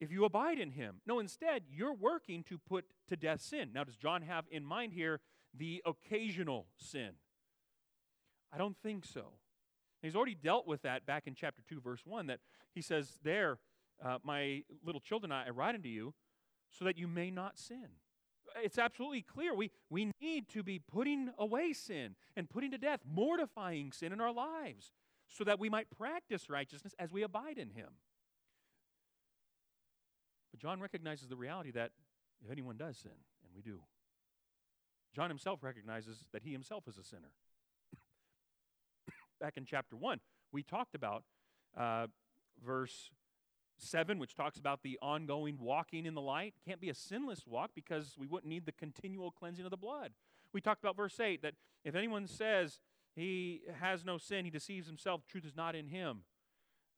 if 0.00 0.10
you 0.10 0.24
abide 0.24 0.58
in 0.58 0.70
him. 0.70 0.96
No, 1.06 1.18
instead, 1.18 1.64
you're 1.70 1.94
working 1.94 2.42
to 2.44 2.58
put 2.58 2.86
to 3.08 3.16
death 3.16 3.42
sin. 3.42 3.70
Now, 3.74 3.84
does 3.84 3.96
John 3.96 4.22
have 4.22 4.44
in 4.50 4.64
mind 4.64 4.92
here 4.92 5.20
the 5.56 5.82
occasional 5.84 6.66
sin? 6.76 7.10
I 8.52 8.58
don't 8.58 8.76
think 8.82 9.04
so. 9.04 9.34
He's 10.02 10.16
already 10.16 10.34
dealt 10.34 10.66
with 10.66 10.82
that 10.82 11.06
back 11.06 11.26
in 11.26 11.34
chapter 11.34 11.62
2, 11.68 11.80
verse 11.80 12.02
1, 12.04 12.26
that 12.26 12.40
he 12.74 12.82
says, 12.82 13.18
There, 13.22 13.58
uh, 14.04 14.18
my 14.22 14.62
little 14.84 15.00
children, 15.00 15.32
I 15.32 15.50
write 15.50 15.74
unto 15.74 15.88
you 15.88 16.14
so 16.70 16.84
that 16.84 16.98
you 16.98 17.08
may 17.08 17.30
not 17.30 17.58
sin 17.58 17.88
it's 18.62 18.78
absolutely 18.78 19.22
clear. 19.22 19.54
We, 19.54 19.70
we 19.90 20.10
need 20.20 20.48
to 20.50 20.62
be 20.62 20.78
putting 20.78 21.30
away 21.38 21.72
sin 21.72 22.14
and 22.36 22.48
putting 22.48 22.70
to 22.70 22.78
death, 22.78 23.00
mortifying 23.06 23.92
sin 23.92 24.12
in 24.12 24.20
our 24.20 24.32
lives 24.32 24.92
so 25.28 25.44
that 25.44 25.58
we 25.58 25.68
might 25.68 25.90
practice 25.90 26.48
righteousness 26.48 26.94
as 26.98 27.12
we 27.12 27.22
abide 27.22 27.58
in 27.58 27.70
Him. 27.70 27.88
But 30.50 30.60
John 30.60 30.80
recognizes 30.80 31.28
the 31.28 31.36
reality 31.36 31.72
that 31.72 31.90
if 32.44 32.50
anyone 32.50 32.76
does 32.76 32.98
sin, 32.98 33.10
and 33.10 33.52
we 33.54 33.62
do, 33.62 33.80
John 35.14 35.30
himself 35.30 35.62
recognizes 35.62 36.26
that 36.32 36.42
he 36.42 36.52
himself 36.52 36.88
is 36.88 36.98
a 36.98 37.04
sinner. 37.04 37.32
Back 39.40 39.56
in 39.56 39.64
chapter 39.64 39.96
1, 39.96 40.20
we 40.52 40.62
talked 40.62 40.94
about 40.94 41.24
uh, 41.76 42.08
verse 42.64 43.10
7, 43.84 44.18
which 44.18 44.34
talks 44.34 44.58
about 44.58 44.82
the 44.82 44.98
ongoing 45.00 45.58
walking 45.60 46.06
in 46.06 46.14
the 46.14 46.20
light, 46.20 46.54
can't 46.66 46.80
be 46.80 46.90
a 46.90 46.94
sinless 46.94 47.46
walk 47.46 47.70
because 47.74 48.16
we 48.18 48.26
wouldn't 48.26 48.50
need 48.50 48.66
the 48.66 48.72
continual 48.72 49.30
cleansing 49.30 49.64
of 49.64 49.70
the 49.70 49.76
blood. 49.76 50.12
We 50.52 50.60
talked 50.60 50.82
about 50.82 50.96
verse 50.96 51.18
8 51.18 51.42
that 51.42 51.54
if 51.84 51.94
anyone 51.94 52.26
says 52.26 52.78
he 53.14 53.62
has 53.80 54.04
no 54.04 54.18
sin, 54.18 54.44
he 54.44 54.50
deceives 54.50 54.86
himself, 54.86 55.22
truth 55.26 55.44
is 55.44 55.56
not 55.56 55.74
in 55.74 55.88
him. 55.88 56.22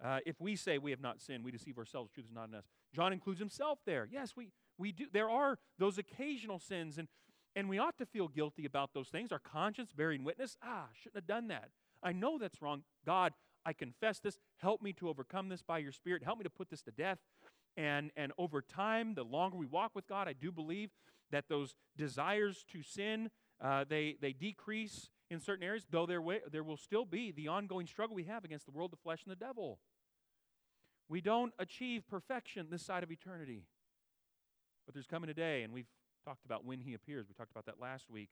Uh, 0.02 0.18
if 0.26 0.40
we 0.40 0.56
say 0.56 0.78
we 0.78 0.90
have 0.90 1.00
not 1.00 1.20
sinned, 1.20 1.44
we 1.44 1.50
deceive 1.50 1.78
ourselves, 1.78 2.10
truth 2.10 2.26
is 2.26 2.34
not 2.34 2.48
in 2.48 2.54
us. 2.54 2.64
John 2.94 3.12
includes 3.12 3.40
himself 3.40 3.78
there. 3.86 4.06
Yes, 4.10 4.34
we, 4.36 4.50
we 4.78 4.92
do. 4.92 5.06
There 5.12 5.30
are 5.30 5.58
those 5.78 5.98
occasional 5.98 6.58
sins, 6.58 6.98
and, 6.98 7.08
and 7.54 7.68
we 7.68 7.78
ought 7.78 7.96
to 7.98 8.06
feel 8.06 8.28
guilty 8.28 8.66
about 8.66 8.90
those 8.92 9.08
things. 9.08 9.32
Our 9.32 9.38
conscience 9.38 9.92
bearing 9.92 10.22
witness, 10.22 10.56
ah, 10.62 10.86
shouldn't 10.94 11.16
have 11.16 11.26
done 11.26 11.48
that. 11.48 11.70
I 12.02 12.12
know 12.12 12.38
that's 12.38 12.60
wrong. 12.60 12.82
God, 13.06 13.32
I 13.66 13.72
confess 13.72 14.20
this. 14.20 14.38
Help 14.58 14.80
me 14.80 14.92
to 14.94 15.08
overcome 15.08 15.48
this 15.48 15.60
by 15.60 15.78
your 15.78 15.92
Spirit. 15.92 16.22
Help 16.22 16.38
me 16.38 16.44
to 16.44 16.50
put 16.50 16.70
this 16.70 16.82
to 16.82 16.92
death. 16.92 17.18
And, 17.76 18.12
and 18.16 18.32
over 18.38 18.62
time, 18.62 19.14
the 19.14 19.24
longer 19.24 19.58
we 19.58 19.66
walk 19.66 19.94
with 19.94 20.06
God, 20.06 20.28
I 20.28 20.32
do 20.32 20.50
believe 20.50 20.90
that 21.32 21.48
those 21.48 21.74
desires 21.96 22.64
to 22.72 22.82
sin, 22.82 23.30
uh, 23.60 23.84
they, 23.86 24.16
they 24.22 24.32
decrease 24.32 25.10
in 25.28 25.40
certain 25.40 25.64
areas, 25.64 25.84
though 25.90 26.06
there, 26.06 26.22
way, 26.22 26.40
there 26.50 26.62
will 26.62 26.76
still 26.76 27.04
be 27.04 27.32
the 27.32 27.48
ongoing 27.48 27.86
struggle 27.86 28.14
we 28.14 28.24
have 28.24 28.44
against 28.44 28.64
the 28.64 28.70
world, 28.70 28.92
the 28.92 28.96
flesh, 28.96 29.24
and 29.24 29.32
the 29.32 29.44
devil. 29.44 29.80
We 31.08 31.20
don't 31.20 31.52
achieve 31.58 32.08
perfection 32.08 32.68
this 32.70 32.82
side 32.82 33.02
of 33.02 33.10
eternity. 33.10 33.64
But 34.86 34.94
there's 34.94 35.08
coming 35.08 35.28
a 35.28 35.34
day, 35.34 35.64
and 35.64 35.72
we've 35.72 35.90
talked 36.24 36.44
about 36.44 36.64
when 36.64 36.80
he 36.80 36.94
appears. 36.94 37.26
We 37.28 37.34
talked 37.34 37.50
about 37.50 37.66
that 37.66 37.80
last 37.80 38.08
week, 38.08 38.30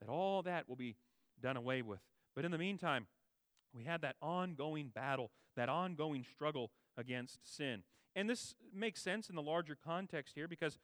that 0.00 0.08
all 0.08 0.42
that 0.42 0.68
will 0.68 0.76
be 0.76 0.94
done 1.42 1.56
away 1.56 1.82
with. 1.82 2.00
But 2.36 2.44
in 2.44 2.52
the 2.52 2.58
meantime, 2.58 3.08
we 3.74 3.84
had 3.84 4.02
that 4.02 4.16
ongoing 4.20 4.90
battle, 4.94 5.30
that 5.56 5.68
ongoing 5.68 6.24
struggle 6.24 6.70
against 6.96 7.40
sin. 7.44 7.82
And 8.14 8.28
this 8.28 8.54
makes 8.74 9.02
sense 9.02 9.28
in 9.28 9.36
the 9.36 9.42
larger 9.42 9.76
context 9.76 10.34
here 10.34 10.48
because, 10.48 10.78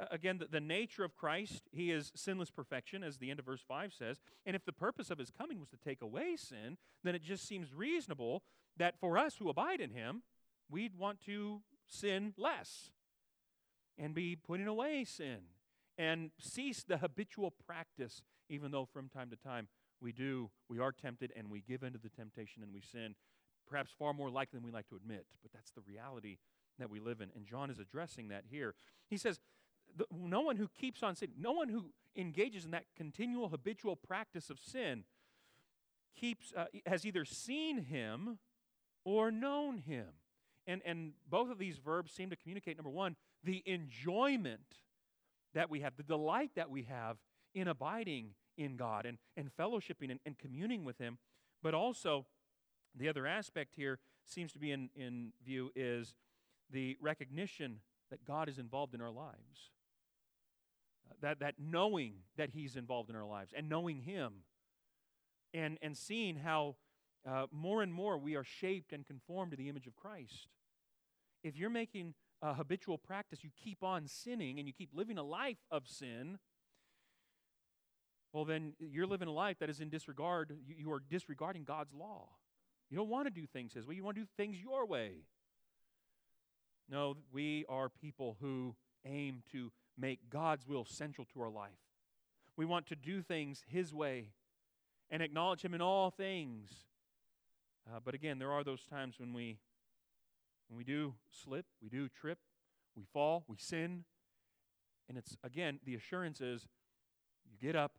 uh, 0.00 0.06
again, 0.10 0.38
the, 0.38 0.46
the, 0.46 0.60
nature 0.60 1.04
of 1.04 1.14
Christ, 1.16 1.68
he 1.70 1.90
is 1.90 2.12
sinless 2.14 2.50
perfection, 2.50 3.02
as 3.02 3.18
the 3.18 3.30
end 3.30 3.38
of 3.38 3.46
verse 3.46 3.62
5 3.66 3.92
says. 3.92 4.20
And 4.46 4.56
if 4.56 4.64
the 4.64 4.72
purpose 4.72 5.10
of 5.10 5.18
his 5.18 5.30
coming 5.30 5.60
was 5.60 5.68
to 5.70 5.76
take 5.76 6.00
away 6.00 6.36
sin, 6.36 6.78
then 7.04 7.14
it 7.14 7.22
just 7.22 7.46
seems 7.46 7.74
reasonable 7.74 8.42
that 8.76 8.98
for 8.98 9.18
us 9.18 9.36
who 9.36 9.48
abide 9.48 9.80
in 9.80 9.90
him, 9.90 10.22
we'd 10.70 10.94
want 10.96 11.20
to 11.26 11.62
sin 11.86 12.32
less 12.36 12.90
and 13.98 14.14
be 14.14 14.36
putting 14.36 14.66
away 14.66 15.04
sin 15.04 15.38
and 15.96 16.30
cease 16.38 16.84
the 16.84 16.98
habitual 16.98 17.52
practice, 17.66 18.22
even 18.48 18.70
though 18.70 18.86
from 18.86 19.08
time 19.08 19.30
to 19.30 19.36
time 19.36 19.68
we 20.00 20.12
do, 20.12 20.50
we 20.68 20.78
are 20.78 20.92
tempted 20.92 21.32
and 21.36 21.50
we 21.50 21.60
give 21.60 21.82
into 21.82 21.98
the 21.98 22.08
temptation 22.08 22.62
and 22.62 22.72
we 22.72 22.80
sin, 22.80 23.14
perhaps 23.66 23.90
far 23.98 24.12
more 24.12 24.30
likely 24.30 24.58
than 24.58 24.64
we 24.64 24.72
like 24.72 24.88
to 24.88 24.96
admit. 24.96 25.26
But 25.42 25.52
that's 25.52 25.70
the 25.70 25.82
reality 25.82 26.38
that 26.78 26.90
we 26.90 27.00
live 27.00 27.20
in. 27.20 27.30
And 27.34 27.46
John 27.46 27.70
is 27.70 27.78
addressing 27.78 28.28
that 28.28 28.44
here. 28.48 28.74
He 29.08 29.16
says, 29.16 29.40
No 30.12 30.40
one 30.40 30.56
who 30.56 30.68
keeps 30.68 31.02
on 31.02 31.16
sin, 31.16 31.30
no 31.38 31.52
one 31.52 31.68
who 31.68 31.86
engages 32.16 32.64
in 32.64 32.70
that 32.72 32.84
continual 32.96 33.48
habitual 33.48 33.96
practice 33.96 34.50
of 34.50 34.58
sin 34.58 35.04
keeps 36.18 36.52
uh, 36.56 36.64
has 36.86 37.06
either 37.06 37.24
seen 37.24 37.78
him 37.78 38.38
or 39.04 39.30
known 39.30 39.78
him. 39.78 40.06
And, 40.66 40.82
and 40.84 41.12
both 41.28 41.50
of 41.50 41.58
these 41.58 41.78
verbs 41.78 42.12
seem 42.12 42.28
to 42.30 42.36
communicate 42.36 42.76
number 42.76 42.90
one, 42.90 43.16
the 43.42 43.62
enjoyment 43.64 44.76
that 45.54 45.70
we 45.70 45.80
have, 45.80 45.96
the 45.96 46.02
delight 46.02 46.50
that 46.56 46.70
we 46.70 46.82
have 46.82 47.16
in 47.54 47.68
abiding 47.68 48.34
in 48.58 48.76
God 48.76 49.06
and, 49.06 49.16
and 49.36 49.50
fellowshipping 49.58 50.10
and, 50.10 50.20
and 50.26 50.38
communing 50.38 50.84
with 50.84 50.98
Him. 50.98 51.16
But 51.62 51.72
also, 51.72 52.26
the 52.94 53.08
other 53.08 53.26
aspect 53.26 53.74
here 53.76 53.98
seems 54.24 54.52
to 54.52 54.58
be 54.58 54.72
in, 54.72 54.90
in 54.94 55.32
view 55.42 55.70
is 55.74 56.14
the 56.70 56.96
recognition 57.00 57.80
that 58.10 58.24
God 58.26 58.48
is 58.48 58.58
involved 58.58 58.94
in 58.94 59.00
our 59.00 59.10
lives. 59.10 59.70
Uh, 61.08 61.14
that, 61.22 61.40
that 61.40 61.54
knowing 61.58 62.14
that 62.36 62.50
He's 62.50 62.76
involved 62.76 63.08
in 63.08 63.16
our 63.16 63.26
lives 63.26 63.54
and 63.56 63.68
knowing 63.68 64.00
Him 64.00 64.32
and, 65.54 65.78
and 65.80 65.96
seeing 65.96 66.36
how 66.36 66.76
uh, 67.26 67.46
more 67.50 67.82
and 67.82 67.92
more 67.92 68.18
we 68.18 68.36
are 68.36 68.44
shaped 68.44 68.92
and 68.92 69.06
conformed 69.06 69.52
to 69.52 69.56
the 69.56 69.68
image 69.68 69.86
of 69.86 69.96
Christ. 69.96 70.48
If 71.42 71.56
you're 71.56 71.70
making 71.70 72.14
a 72.42 72.54
habitual 72.54 72.98
practice, 72.98 73.42
you 73.42 73.50
keep 73.62 73.82
on 73.82 74.06
sinning 74.06 74.58
and 74.58 74.66
you 74.66 74.74
keep 74.74 74.90
living 74.92 75.18
a 75.18 75.22
life 75.22 75.58
of 75.70 75.88
sin, 75.88 76.38
well, 78.38 78.44
then 78.44 78.74
you're 78.78 79.04
living 79.04 79.26
a 79.26 79.32
life 79.32 79.58
that 79.58 79.68
is 79.68 79.80
in 79.80 79.88
disregard. 79.88 80.56
You, 80.64 80.92
are 80.92 81.02
disregarding 81.10 81.64
God's 81.64 81.92
law. 81.92 82.28
You 82.88 82.96
don't 82.96 83.08
want 83.08 83.26
to 83.26 83.32
do 83.32 83.48
things 83.48 83.72
His 83.72 83.84
way, 83.84 83.96
you 83.96 84.04
want 84.04 84.16
to 84.16 84.22
do 84.22 84.28
things 84.36 84.58
your 84.62 84.86
way. 84.86 85.24
No, 86.88 87.16
we 87.32 87.64
are 87.68 87.88
people 87.88 88.36
who 88.40 88.76
aim 89.04 89.42
to 89.50 89.72
make 89.98 90.30
God's 90.30 90.68
will 90.68 90.84
central 90.84 91.26
to 91.34 91.42
our 91.42 91.50
life. 91.50 91.80
We 92.56 92.64
want 92.64 92.86
to 92.86 92.94
do 92.94 93.22
things 93.22 93.64
His 93.66 93.92
way 93.92 94.28
and 95.10 95.20
acknowledge 95.20 95.62
Him 95.62 95.74
in 95.74 95.82
all 95.82 96.12
things. 96.12 96.70
Uh, 97.88 97.98
but 98.04 98.14
again, 98.14 98.38
there 98.38 98.52
are 98.52 98.62
those 98.62 98.84
times 98.84 99.16
when 99.18 99.32
we 99.32 99.58
when 100.68 100.78
we 100.78 100.84
do 100.84 101.14
slip, 101.28 101.66
we 101.82 101.88
do 101.88 102.08
trip, 102.08 102.38
we 102.94 103.02
fall, 103.12 103.42
we 103.48 103.56
sin. 103.56 104.04
And 105.08 105.18
it's, 105.18 105.36
again, 105.42 105.80
the 105.84 105.96
assurance 105.96 106.40
is 106.40 106.68
you 107.50 107.56
get 107.60 107.74
up, 107.74 107.92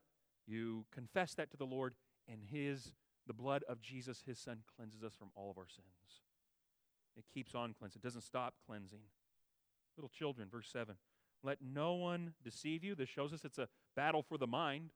you 0.50 0.86
confess 0.94 1.34
that 1.36 1.52
to 1.52 1.58
the 1.58 1.66
Lord, 1.66 1.94
and 2.28 2.42
His, 2.44 2.94
the 3.28 3.34
blood 3.34 3.64
of 3.68 3.82
Jesus, 3.82 4.24
His 4.26 4.40
Son, 4.40 4.60
cleanses 4.76 5.04
us 5.04 5.14
from 5.18 5.30
all 5.36 5.52
of 5.52 5.58
our 5.58 5.68
sins. 5.68 6.22
It 7.18 7.26
keeps 7.34 7.56
on 7.56 7.74
cleansing, 7.78 8.02
it 8.04 8.06
doesn't 8.06 8.22
stop 8.22 8.56
cleansing. 8.66 9.02
Little 9.98 10.10
children, 10.10 10.48
verse 10.50 10.70
7. 10.72 10.96
Let 11.44 11.60
no 11.62 11.94
one 11.94 12.34
deceive 12.44 12.84
you. 12.84 12.96
This 12.96 13.10
shows 13.10 13.34
us 13.34 13.46
it's 13.46 13.58
a 13.58 13.68
battle 13.96 14.22
for 14.22 14.38
the 14.38 14.48
mind. 14.48 14.92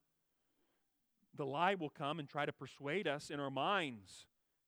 The 1.35 1.45
lie 1.45 1.75
will 1.75 1.89
come 1.89 2.19
and 2.19 2.27
try 2.27 2.45
to 2.45 2.53
persuade 2.53 3.07
us 3.07 3.29
in 3.29 3.39
our 3.39 3.49
minds 3.49 4.27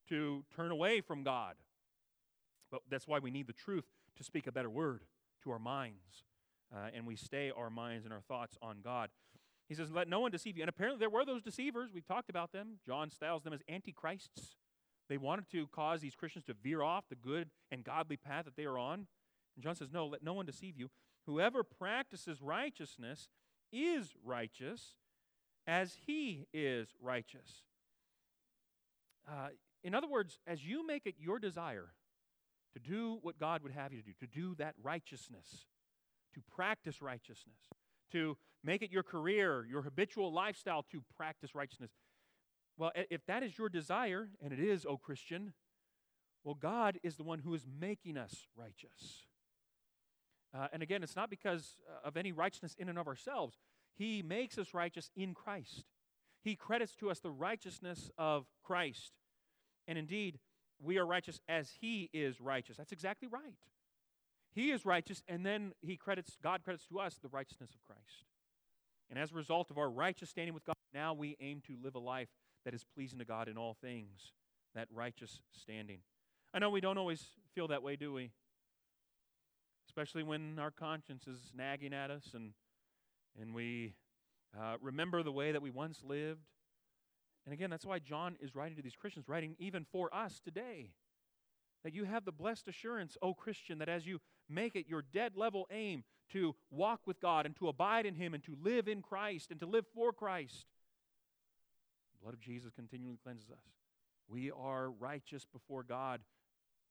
to 0.09 0.43
turn 0.55 0.71
away 0.71 1.01
from 1.01 1.23
God. 1.23 1.55
But 2.71 2.81
that's 2.89 3.07
why 3.07 3.19
we 3.19 3.31
need 3.31 3.47
the 3.47 3.53
truth 3.53 3.85
to 4.17 4.23
speak 4.23 4.47
a 4.47 4.51
better 4.51 4.69
word 4.69 5.03
to 5.43 5.51
our 5.51 5.59
minds. 5.59 6.23
Uh, 6.73 6.89
and 6.93 7.05
we 7.05 7.15
stay 7.15 7.51
our 7.55 7.69
minds 7.69 8.05
and 8.05 8.13
our 8.13 8.21
thoughts 8.21 8.57
on 8.61 8.77
God. 8.83 9.09
He 9.67 9.75
says, 9.75 9.91
Let 9.91 10.07
no 10.07 10.19
one 10.19 10.31
deceive 10.31 10.57
you. 10.57 10.63
And 10.63 10.69
apparently 10.69 10.99
there 10.99 11.09
were 11.09 11.25
those 11.25 11.41
deceivers. 11.41 11.89
We've 11.93 12.05
talked 12.05 12.29
about 12.29 12.51
them. 12.51 12.79
John 12.85 13.09
styles 13.09 13.43
them 13.43 13.53
as 13.53 13.61
antichrists. 13.69 14.55
They 15.07 15.17
wanted 15.17 15.49
to 15.51 15.67
cause 15.67 16.01
these 16.01 16.15
Christians 16.15 16.45
to 16.45 16.53
veer 16.53 16.81
off 16.81 17.05
the 17.09 17.15
good 17.15 17.49
and 17.71 17.83
godly 17.83 18.17
path 18.17 18.45
that 18.45 18.55
they 18.55 18.65
are 18.65 18.77
on. 18.77 19.07
And 19.55 19.63
John 19.63 19.75
says, 19.75 19.91
No, 19.91 20.07
let 20.07 20.23
no 20.23 20.33
one 20.33 20.45
deceive 20.45 20.77
you. 20.77 20.89
Whoever 21.25 21.63
practices 21.63 22.41
righteousness 22.41 23.29
is 23.71 24.13
righteous 24.23 24.95
as 25.67 25.97
he 26.05 26.47
is 26.53 26.89
righteous. 27.01 27.63
Uh, 29.27 29.49
in 29.83 29.95
other 29.95 30.07
words, 30.07 30.39
as 30.45 30.63
you 30.63 30.85
make 30.85 31.05
it 31.05 31.15
your 31.17 31.39
desire 31.39 31.89
to 32.73 32.79
do 32.79 33.19
what 33.21 33.39
God 33.39 33.63
would 33.63 33.71
have 33.71 33.91
you 33.91 34.01
to 34.01 34.05
do, 34.05 34.13
to 34.19 34.27
do 34.27 34.55
that 34.55 34.75
righteousness, 34.81 35.65
to 36.33 36.41
practice 36.55 37.01
righteousness, 37.01 37.57
to 38.11 38.37
make 38.63 38.81
it 38.81 38.91
your 38.91 39.03
career, 39.03 39.65
your 39.69 39.81
habitual 39.81 40.33
lifestyle 40.33 40.83
to 40.91 41.03
practice 41.15 41.53
righteousness. 41.53 41.91
Well, 42.77 42.91
if 42.95 43.25
that 43.27 43.43
is 43.43 43.57
your 43.57 43.69
desire, 43.69 44.29
and 44.41 44.51
it 44.51 44.59
is, 44.59 44.85
O 44.85 44.97
Christian, 44.97 45.53
well, 46.43 46.55
God 46.55 46.99
is 47.03 47.15
the 47.15 47.23
one 47.23 47.39
who 47.39 47.53
is 47.53 47.65
making 47.79 48.17
us 48.17 48.47
righteous. 48.55 49.25
Uh, 50.53 50.67
and 50.71 50.83
again, 50.83 51.03
it's 51.03 51.15
not 51.15 51.29
because 51.29 51.77
uh, 51.89 52.07
of 52.07 52.17
any 52.17 52.31
righteousness 52.31 52.75
in 52.77 52.89
and 52.89 52.97
of 52.97 53.07
ourselves. 53.07 53.57
He 53.95 54.21
makes 54.21 54.57
us 54.57 54.73
righteous 54.73 55.09
in 55.15 55.33
Christ. 55.33 55.85
He 56.43 56.55
credits 56.55 56.95
to 56.95 57.09
us 57.09 57.19
the 57.19 57.31
righteousness 57.31 58.11
of 58.17 58.45
Christ. 58.63 59.13
And 59.87 59.97
indeed, 59.97 60.39
we 60.79 60.97
are 60.97 61.05
righteous 61.05 61.41
as 61.47 61.71
he 61.79 62.09
is 62.13 62.39
righteous. 62.41 62.77
That's 62.77 62.91
exactly 62.91 63.27
right. 63.27 63.57
He 64.55 64.71
is 64.71 64.85
righteous, 64.85 65.21
and 65.27 65.45
then 65.45 65.73
he 65.81 65.97
credits, 65.97 66.37
God 66.41 66.63
credits 66.63 66.87
to 66.87 66.99
us 66.99 67.19
the 67.21 67.27
righteousness 67.27 67.71
of 67.75 67.83
Christ. 67.85 68.25
And 69.09 69.19
as 69.19 69.31
a 69.31 69.35
result 69.35 69.69
of 69.69 69.77
our 69.77 69.89
righteous 69.89 70.29
standing 70.29 70.53
with 70.53 70.65
God, 70.65 70.75
now 70.93 71.13
we 71.13 71.37
aim 71.39 71.61
to 71.67 71.75
live 71.83 71.95
a 71.95 71.99
life 71.99 72.29
that 72.63 72.73
is 72.73 72.83
pleasing 72.95 73.19
to 73.19 73.25
God 73.25 73.47
in 73.47 73.57
all 73.57 73.75
things, 73.79 74.31
that 74.73 74.87
righteous 74.91 75.41
standing. 75.51 75.99
I 76.53 76.59
know 76.59 76.69
we 76.69 76.81
don't 76.81 76.97
always 76.97 77.23
feel 77.53 77.67
that 77.67 77.83
way, 77.83 77.97
do 77.97 78.13
we? 78.13 78.31
Especially 79.87 80.23
when 80.23 80.57
our 80.57 80.71
conscience 80.71 81.27
is 81.27 81.51
nagging 81.55 81.93
at 81.93 82.09
us 82.09 82.31
and, 82.33 82.53
and 83.39 83.53
we 83.53 83.93
uh, 84.57 84.77
remember 84.81 85.21
the 85.21 85.31
way 85.31 85.51
that 85.51 85.61
we 85.61 85.69
once 85.69 86.01
lived 86.03 86.47
and 87.45 87.53
again, 87.53 87.69
that's 87.69 87.85
why 87.85 87.99
John 87.99 88.37
is 88.39 88.55
writing 88.55 88.75
to 88.75 88.81
these 88.81 88.95
Christians, 88.95 89.29
writing 89.29 89.55
even 89.59 89.85
for 89.91 90.13
us 90.13 90.41
today. 90.43 90.91
That 91.83 91.93
you 91.93 92.05
have 92.05 92.25
the 92.25 92.31
blessed 92.31 92.67
assurance, 92.67 93.17
O 93.21 93.35
Christian, 93.35 93.77
that 93.77 93.89
as 93.89 94.07
you 94.07 94.19
make 94.49 94.75
it 94.75 94.87
your 94.87 95.03
dead 95.13 95.33
level 95.35 95.67
aim 95.71 96.03
to 96.31 96.55
walk 96.71 97.01
with 97.05 97.19
God 97.19 97.45
and 97.45 97.55
to 97.57 97.67
abide 97.67 98.05
in 98.05 98.15
Him 98.15 98.33
and 98.33 98.43
to 98.43 98.55
live 98.61 98.87
in 98.87 99.01
Christ 99.01 99.51
and 99.51 99.59
to 99.59 99.65
live 99.65 99.85
for 99.93 100.11
Christ, 100.11 100.65
the 102.13 102.23
blood 102.23 102.33
of 102.33 102.41
Jesus 102.41 102.71
continually 102.75 103.19
cleanses 103.23 103.51
us. 103.51 103.63
We 104.27 104.51
are 104.51 104.89
righteous 104.89 105.45
before 105.45 105.83
God 105.83 106.21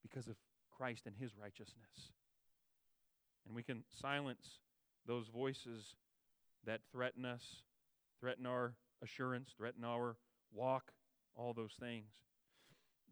because 0.02 0.28
of 0.28 0.36
Christ 0.76 1.06
and 1.06 1.16
His 1.16 1.36
righteousness. 1.36 2.12
And 3.46 3.54
we 3.54 3.62
can 3.62 3.84
silence 4.00 4.60
those 5.06 5.26
voices 5.28 5.96
that 6.64 6.80
threaten 6.92 7.24
us, 7.24 7.62
threaten 8.20 8.46
our 8.46 8.74
assurance, 9.02 9.50
threaten 9.56 9.84
our 9.84 10.16
walk, 10.52 10.92
all 11.36 11.52
those 11.52 11.74
things. 11.78 12.06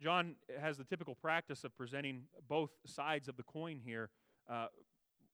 John 0.00 0.37
has 0.61 0.78
the 0.78 0.85
typical 0.85 1.14
practice 1.14 1.64
of 1.64 1.76
presenting 1.76 2.22
both 2.48 2.70
sides 2.87 3.28
of 3.28 3.37
the 3.37 3.42
coin 3.42 3.81
here. 3.85 4.11
Uh, 4.48 4.66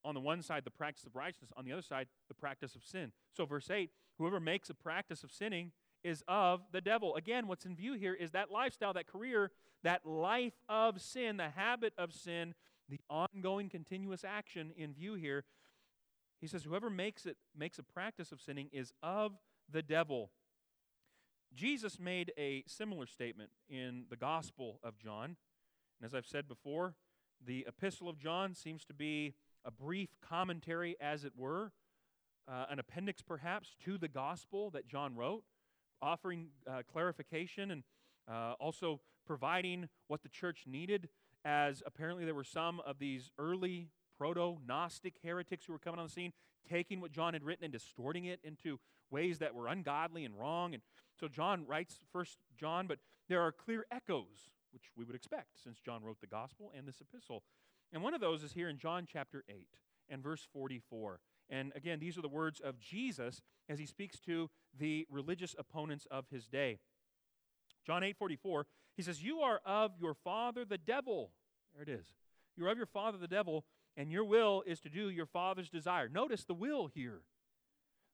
on 0.05 0.13
the 0.13 0.21
one 0.21 0.41
side, 0.41 0.63
the 0.63 0.71
practice 0.71 1.05
of 1.05 1.15
righteousness, 1.15 1.51
on 1.57 1.65
the 1.65 1.73
other 1.73 1.81
side, 1.81 2.07
the 2.29 2.33
practice 2.33 2.75
of 2.75 2.83
sin. 2.83 3.11
So, 3.35 3.45
verse 3.45 3.69
8 3.69 3.89
whoever 4.17 4.39
makes 4.39 4.69
a 4.69 4.73
practice 4.73 5.23
of 5.23 5.31
sinning 5.31 5.71
is 6.03 6.23
of 6.27 6.61
the 6.71 6.81
devil. 6.81 7.15
Again, 7.15 7.47
what's 7.47 7.65
in 7.65 7.75
view 7.75 7.93
here 7.93 8.13
is 8.13 8.31
that 8.31 8.51
lifestyle, 8.51 8.93
that 8.93 9.07
career, 9.07 9.51
that 9.83 10.05
life 10.05 10.53
of 10.67 11.01
sin, 11.01 11.37
the 11.37 11.49
habit 11.49 11.93
of 11.97 12.13
sin, 12.13 12.53
the 12.89 12.99
ongoing 13.09 13.69
continuous 13.69 14.23
action 14.23 14.71
in 14.75 14.93
view 14.93 15.13
here. 15.13 15.45
He 16.41 16.47
says, 16.47 16.63
whoever 16.63 16.89
makes 16.89 17.25
it 17.25 17.37
makes 17.57 17.79
a 17.79 17.83
practice 17.83 18.31
of 18.31 18.41
sinning 18.41 18.69
is 18.71 18.93
of 19.03 19.33
the 19.71 19.81
devil. 19.81 20.31
Jesus 21.53 21.99
made 21.99 22.31
a 22.37 22.63
similar 22.67 23.05
statement 23.05 23.49
in 23.69 24.05
the 24.09 24.15
Gospel 24.15 24.79
of 24.83 24.97
John. 24.97 25.35
And 25.99 26.05
as 26.05 26.13
I've 26.13 26.25
said 26.25 26.47
before, 26.47 26.95
the 27.45 27.65
Epistle 27.67 28.09
of 28.09 28.19
John 28.19 28.53
seems 28.53 28.85
to 28.85 28.93
be 28.93 29.33
a 29.65 29.71
brief 29.71 30.09
commentary, 30.21 30.95
as 30.99 31.23
it 31.23 31.33
were, 31.35 31.71
uh, 32.47 32.65
an 32.69 32.79
appendix 32.79 33.21
perhaps 33.21 33.75
to 33.85 33.97
the 33.97 34.07
Gospel 34.07 34.69
that 34.71 34.87
John 34.87 35.15
wrote, 35.15 35.43
offering 36.01 36.47
uh, 36.69 36.81
clarification 36.91 37.71
and 37.71 37.83
uh, 38.29 38.53
also 38.59 39.01
providing 39.25 39.89
what 40.07 40.23
the 40.23 40.29
church 40.29 40.63
needed, 40.65 41.09
as 41.45 41.83
apparently 41.85 42.25
there 42.25 42.35
were 42.35 42.43
some 42.43 42.81
of 42.85 42.99
these 42.99 43.31
early 43.37 43.89
proto 44.17 44.57
Gnostic 44.65 45.15
heretics 45.23 45.65
who 45.65 45.73
were 45.73 45.79
coming 45.79 45.99
on 45.99 46.07
the 46.07 46.11
scene, 46.11 46.33
taking 46.69 46.99
what 47.01 47.11
John 47.11 47.33
had 47.33 47.43
written 47.43 47.63
and 47.63 47.73
distorting 47.73 48.25
it 48.25 48.39
into 48.43 48.79
ways 49.11 49.39
that 49.39 49.55
were 49.55 49.67
ungodly 49.67 50.25
and 50.25 50.37
wrong. 50.37 50.73
And 50.73 50.83
so 51.19 51.27
John 51.27 51.65
writes 51.65 51.99
First 52.11 52.39
John, 52.57 52.87
but 52.87 52.99
there 53.27 53.41
are 53.41 53.51
clear 53.51 53.85
echoes, 53.91 54.49
which 54.71 54.91
we 54.95 55.03
would 55.03 55.15
expect 55.15 55.61
since 55.63 55.79
John 55.79 56.03
wrote 56.03 56.21
the 56.21 56.27
gospel 56.27 56.71
and 56.75 56.87
this 56.87 57.01
epistle. 57.01 57.43
And 57.91 58.03
one 58.03 58.13
of 58.13 58.21
those 58.21 58.43
is 58.43 58.53
here 58.53 58.69
in 58.69 58.77
John 58.77 59.05
chapter 59.11 59.43
8 59.49 59.67
and 60.09 60.23
verse 60.23 60.47
44. 60.53 61.19
And 61.49 61.71
again, 61.75 61.99
these 61.99 62.17
are 62.17 62.21
the 62.21 62.29
words 62.29 62.59
of 62.59 62.79
Jesus 62.79 63.41
as 63.67 63.79
he 63.79 63.85
speaks 63.85 64.19
to 64.21 64.49
the 64.77 65.07
religious 65.09 65.55
opponents 65.57 66.05
of 66.11 66.25
his 66.31 66.47
day. 66.47 66.79
John 67.85 68.03
8 68.03 68.17
44, 68.17 68.67
he 68.95 69.01
says, 69.01 69.23
You 69.23 69.39
are 69.39 69.59
of 69.65 69.93
your 69.99 70.13
father 70.13 70.65
the 70.65 70.77
devil. 70.77 71.31
There 71.73 71.83
it 71.83 71.89
is. 71.89 72.05
You're 72.55 72.69
of 72.69 72.77
your 72.77 72.85
father 72.85 73.17
the 73.17 73.27
devil, 73.27 73.65
and 73.95 74.11
your 74.11 74.25
will 74.25 74.63
is 74.67 74.79
to 74.81 74.89
do 74.89 75.09
your 75.09 75.25
father's 75.25 75.69
desire. 75.69 76.09
Notice 76.09 76.43
the 76.43 76.53
will 76.53 76.87
here. 76.87 77.21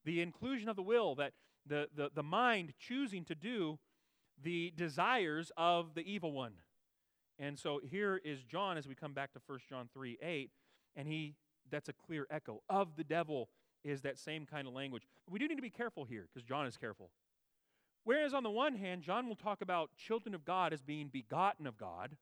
The 0.05 0.21
inclusion 0.21 0.69
of 0.69 0.75
the 0.75 0.83
will, 0.83 1.15
that 1.15 1.33
the, 1.65 1.89
the, 1.93 2.11
the 2.13 2.23
mind 2.23 2.73
choosing 2.79 3.25
to 3.25 3.35
do 3.35 3.79
the 4.41 4.73
desires 4.75 5.51
of 5.57 5.93
the 5.95 6.01
evil 6.01 6.31
one. 6.31 6.53
And 7.37 7.59
so 7.59 7.81
here 7.83 8.21
is 8.23 8.43
John 8.43 8.77
as 8.77 8.87
we 8.87 8.95
come 8.95 9.13
back 9.13 9.33
to 9.33 9.39
1 9.45 9.59
John 9.69 9.89
3 9.93 10.17
8, 10.21 10.51
and 10.95 11.07
he 11.07 11.35
that's 11.69 11.89
a 11.89 11.93
clear 11.93 12.27
echo 12.29 12.61
of 12.69 12.95
the 12.95 13.03
devil 13.03 13.49
is 13.83 14.01
that 14.01 14.17
same 14.17 14.45
kind 14.45 14.67
of 14.67 14.73
language. 14.73 15.03
We 15.29 15.39
do 15.39 15.47
need 15.47 15.55
to 15.55 15.61
be 15.61 15.69
careful 15.69 16.05
here 16.05 16.27
because 16.31 16.47
John 16.47 16.65
is 16.65 16.77
careful. 16.77 17.11
Whereas 18.03 18.33
on 18.33 18.43
the 18.43 18.51
one 18.51 18.75
hand, 18.75 19.01
John 19.01 19.27
will 19.27 19.35
talk 19.35 19.61
about 19.61 19.89
children 19.97 20.35
of 20.35 20.45
God 20.45 20.73
as 20.73 20.81
being 20.81 21.09
begotten 21.11 21.65
of 21.65 21.77
God, 21.77 22.17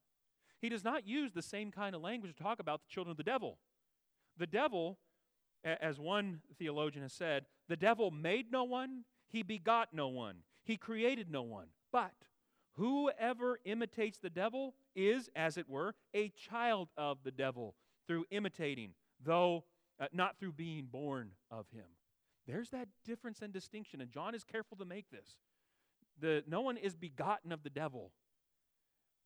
he 0.60 0.68
does 0.68 0.84
not 0.84 1.06
use 1.06 1.32
the 1.32 1.42
same 1.42 1.70
kind 1.70 1.94
of 1.94 2.00
language 2.00 2.34
to 2.34 2.42
talk 2.42 2.58
about 2.58 2.80
the 2.80 2.88
children 2.88 3.10
of 3.10 3.18
the 3.18 3.22
devil. 3.22 3.58
The 4.38 4.46
devil, 4.46 4.98
as 5.62 5.98
one 5.98 6.40
theologian 6.58 7.02
has 7.02 7.12
said, 7.12 7.44
the 7.68 7.76
devil 7.76 8.10
made 8.10 8.50
no 8.50 8.64
one, 8.64 9.04
he 9.28 9.42
begot 9.42 9.92
no 9.92 10.08
one, 10.08 10.36
he 10.64 10.76
created 10.76 11.30
no 11.30 11.42
one. 11.42 11.68
But 11.94 12.10
whoever 12.72 13.60
imitates 13.64 14.18
the 14.18 14.28
devil 14.28 14.74
is, 14.96 15.30
as 15.36 15.56
it 15.56 15.68
were, 15.68 15.94
a 16.12 16.30
child 16.30 16.88
of 16.96 17.18
the 17.22 17.30
devil 17.30 17.76
through 18.08 18.24
imitating, 18.32 18.94
though 19.24 19.62
uh, 20.00 20.06
not 20.12 20.36
through 20.36 20.54
being 20.54 20.88
born 20.90 21.30
of 21.52 21.66
him. 21.72 21.84
There's 22.48 22.70
that 22.70 22.88
difference 23.04 23.42
and 23.42 23.52
distinction, 23.52 24.00
and 24.00 24.10
John 24.10 24.34
is 24.34 24.42
careful 24.42 24.76
to 24.78 24.84
make 24.84 25.08
this. 25.12 25.36
The, 26.20 26.42
no 26.48 26.62
one 26.62 26.78
is 26.78 26.96
begotten 26.96 27.52
of 27.52 27.62
the 27.62 27.70
devil, 27.70 28.10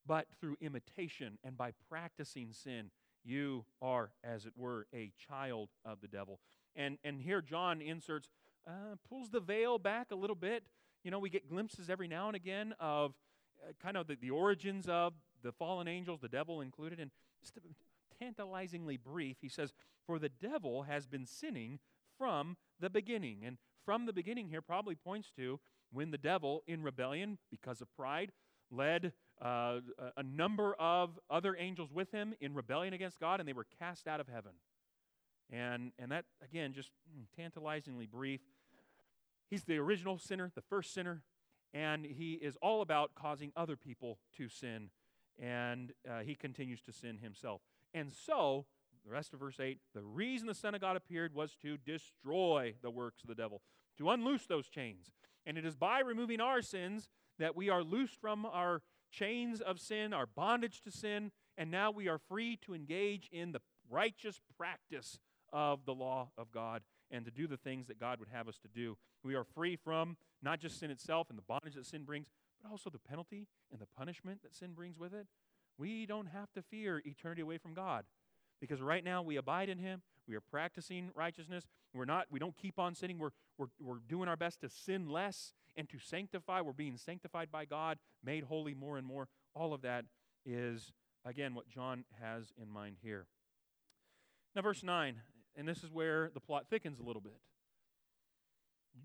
but 0.07 0.27
through 0.39 0.59
imitation 0.61 1.39
and 1.43 1.57
by 1.57 1.73
practicing 1.89 2.53
sin, 2.53 2.91
you 3.25 3.65
are, 3.81 4.11
as 4.23 4.45
it 4.45 4.53
were, 4.55 4.87
a 4.95 5.11
child 5.27 5.71
of 5.87 6.03
the 6.03 6.09
devil. 6.09 6.39
And, 6.77 6.99
and 7.03 7.23
here 7.23 7.41
John 7.41 7.81
inserts 7.81 8.29
uh, 8.67 8.97
pulls 9.09 9.31
the 9.31 9.41
veil 9.41 9.79
back 9.79 10.09
a 10.11 10.17
little 10.17 10.37
bit. 10.37 10.65
You 11.05 11.11
know, 11.11 11.19
we 11.19 11.31
get 11.31 11.49
glimpses 11.49 11.89
every 11.89 12.09
now 12.09 12.27
and 12.27 12.37
again 12.37 12.75
of 12.81 13.15
uh, 13.63 13.73
kind 13.83 13.97
of 13.97 14.07
the, 14.07 14.17
the 14.21 14.31
origins 14.31 14.89
of 14.89 15.15
the 15.43 15.53
fallen 15.53 15.89
angels, 15.89 16.21
the 16.21 16.29
devil 16.29 16.61
included. 16.61 17.01
And 17.01 17.11
just 17.41 17.55
tantalizingly 18.21 18.97
brief, 18.97 19.37
he 19.41 19.49
says, 19.49 19.73
For 20.07 20.19
the 20.19 20.29
devil 20.29 20.83
has 20.83 21.07
been 21.07 21.27
sinning 21.27 21.79
from 22.17 22.57
the 22.81 22.91
beginning. 22.91 23.43
And 23.45 23.59
from 23.85 24.07
the 24.07 24.13
beginning 24.13 24.49
here 24.49 24.61
probably 24.61 24.95
points 24.95 25.31
to 25.37 25.61
when 25.93 26.11
the 26.11 26.19
devil, 26.19 26.63
in 26.67 26.83
rebellion 26.83 27.39
because 27.51 27.81
of 27.81 27.95
pride, 27.95 28.33
led 28.71 29.13
uh, 29.41 29.81
a 30.17 30.23
number 30.23 30.75
of 30.75 31.19
other 31.31 31.57
angels 31.59 31.91
with 31.93 32.11
him 32.11 32.35
in 32.41 32.55
rebellion 32.55 32.93
against 32.93 33.19
God, 33.19 33.41
and 33.41 33.49
they 33.49 33.53
were 33.53 33.67
cast 33.79 34.07
out 34.07 34.21
of 34.21 34.29
heaven. 34.29 34.53
And, 35.51 35.93
and 35.99 36.13
that, 36.13 36.27
again, 36.43 36.75
just 36.75 36.91
hmm, 37.11 37.23
tantalizingly 37.41 38.07
brief. 38.07 38.41
He's 39.49 39.65
the 39.65 39.79
original 39.79 40.19
sinner, 40.19 40.51
the 40.55 40.63
first 40.63 40.93
sinner, 40.93 41.23
and 41.73 42.05
he 42.05 42.35
is 42.35 42.57
all 42.63 42.83
about 42.83 43.15
causing 43.15 43.53
other 43.57 43.77
people 43.77 44.19
to 44.37 44.49
sin, 44.49 44.91
and 45.39 45.93
uh, 46.09 46.21
he 46.21 46.35
continues 46.35 46.81
to 46.83 46.93
sin 46.93 47.19
himself. 47.19 47.63
And 47.95 48.13
so, 48.13 48.67
the 49.05 49.11
rest 49.11 49.33
of 49.33 49.41
verse 49.41 49.59
8 49.59 49.79
the 49.95 50.03
reason 50.03 50.47
the 50.47 50.55
Son 50.55 50.75
of 50.75 50.81
God 50.81 50.97
appeared 50.97 51.35
was 51.35 51.57
to 51.63 51.79
destroy 51.79 52.75
the 52.83 52.91
works 52.91 53.23
of 53.23 53.29
the 53.29 53.35
devil, 53.35 53.63
to 53.97 54.11
unloose 54.11 54.47
those 54.47 54.69
chains. 54.69 55.11
And 55.47 55.57
it 55.57 55.65
is 55.65 55.77
by 55.77 56.01
removing 56.01 56.41
our 56.41 56.61
sins 56.61 57.09
that 57.39 57.57
we 57.57 57.71
are 57.71 57.83
loosed 57.83 58.21
from 58.21 58.45
our 58.45 58.83
chains 59.11 59.61
of 59.63 59.81
sin, 59.81 60.13
our 60.13 60.27
bondage 60.27 60.83
to 60.83 60.91
sin, 60.91 61.31
and 61.57 61.71
now 61.71 61.91
we 61.91 62.09
are 62.09 62.19
free 62.19 62.59
to 62.67 62.75
engage 62.75 63.29
in 63.33 63.53
the 63.53 63.61
righteous 63.91 64.41
practice 64.59 65.19
of 65.53 65.87
the 65.87 65.95
law 65.95 66.29
of 66.37 66.53
God 66.53 66.83
and 67.11 67.25
to 67.25 67.31
do 67.31 67.47
the 67.47 67.57
things 67.57 67.87
that 67.87 67.99
God 67.99 68.21
would 68.21 68.29
have 68.33 68.49
us 68.49 68.59
to 68.59 68.69
do. 68.69 68.97
We 69.23 69.35
are 69.35 69.45
free 69.45 69.77
from 69.77 70.17
not 70.43 70.61
just 70.61 70.79
sin 70.79 70.91
itself 70.91 71.29
and 71.31 71.39
the 71.39 71.43
bondage 71.43 71.75
that 71.75 71.87
sin 71.87 72.05
brings, 72.05 72.29
but 72.63 72.71
also 72.71 72.91
the 72.91 72.99
penalty 72.99 73.47
and 73.73 73.81
the 73.81 73.87
punishment 73.87 74.43
that 74.43 74.55
sin 74.55 74.73
brings 74.73 74.99
with 74.99 75.13
it. 75.13 75.27
We 75.79 76.07
don't 76.07 76.27
have 76.27 76.53
to 76.53 76.63
fear 76.63 77.03
eternity 77.05 77.43
away 77.43 77.59
from 77.59 77.75
God 77.75 78.05
because 78.61 78.81
right 78.81 79.05
now 79.05 79.23
we 79.23 79.37
abide 79.37 79.69
in 79.69 79.79
Him. 79.79 80.03
We 80.27 80.35
are 80.35 80.41
practicing 80.41 81.11
righteousness. 81.15 81.65
We're 81.95 82.05
not, 82.05 82.27
we 82.31 82.39
don't 82.39 82.57
keep 82.57 82.79
on 82.79 82.95
sinning. 82.95 83.19
We're, 83.19 83.31
we're, 83.57 83.69
we're 83.81 84.01
doing 84.09 84.29
our 84.29 84.37
best 84.37 84.61
to 84.61 84.69
sin 84.69 85.09
less 85.09 85.55
and 85.77 85.89
to 85.89 85.99
sanctify. 85.99 86.61
We're 86.61 86.73
being 86.73 86.97
sanctified 86.97 87.51
by 87.51 87.65
God, 87.65 87.99
made 88.25 88.45
holy 88.45 88.75
more 88.75 88.99
and 88.99 89.07
more. 89.07 89.29
All 89.55 89.73
of 89.73 89.83
that 89.83 90.05
is, 90.45 90.93
again, 91.25 91.55
what 91.55 91.69
John 91.69 92.05
has 92.21 92.53
in 92.61 92.69
mind 92.69 92.97
here. 93.03 93.27
Now, 94.55 94.63
verse 94.63 94.83
9 94.83 95.17
and 95.59 95.67
this 95.67 95.83
is 95.83 95.91
where 95.93 96.31
the 96.33 96.41
plot 96.41 96.67
thickens 96.71 97.01
a 97.01 97.03
little 97.03 97.21
bit. 97.21 97.37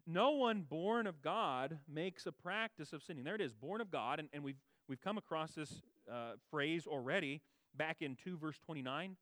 No 0.06 0.32
one 0.32 0.62
born 0.62 1.08
of 1.08 1.22
God 1.22 1.80
makes 1.92 2.26
a 2.26 2.32
practice 2.32 2.94
of 2.94 3.02
sinning. 3.04 3.24
There 3.24 3.36
it 3.36 3.42
is, 3.42 3.54
born 3.54 3.82
of 3.82 3.92
God. 3.92 4.20
And, 4.20 4.30
and 4.32 4.44
we've, 4.44 4.60
we've 4.88 5.02
come 5.02 5.18
across 5.18 5.54
this 5.54 5.82
uh, 6.12 6.34
phrase 6.52 6.86
already 6.86 7.42
back 7.76 7.98
in 8.02 8.16
2 8.16 8.38
verse 8.38 8.60
29. 8.66 9.18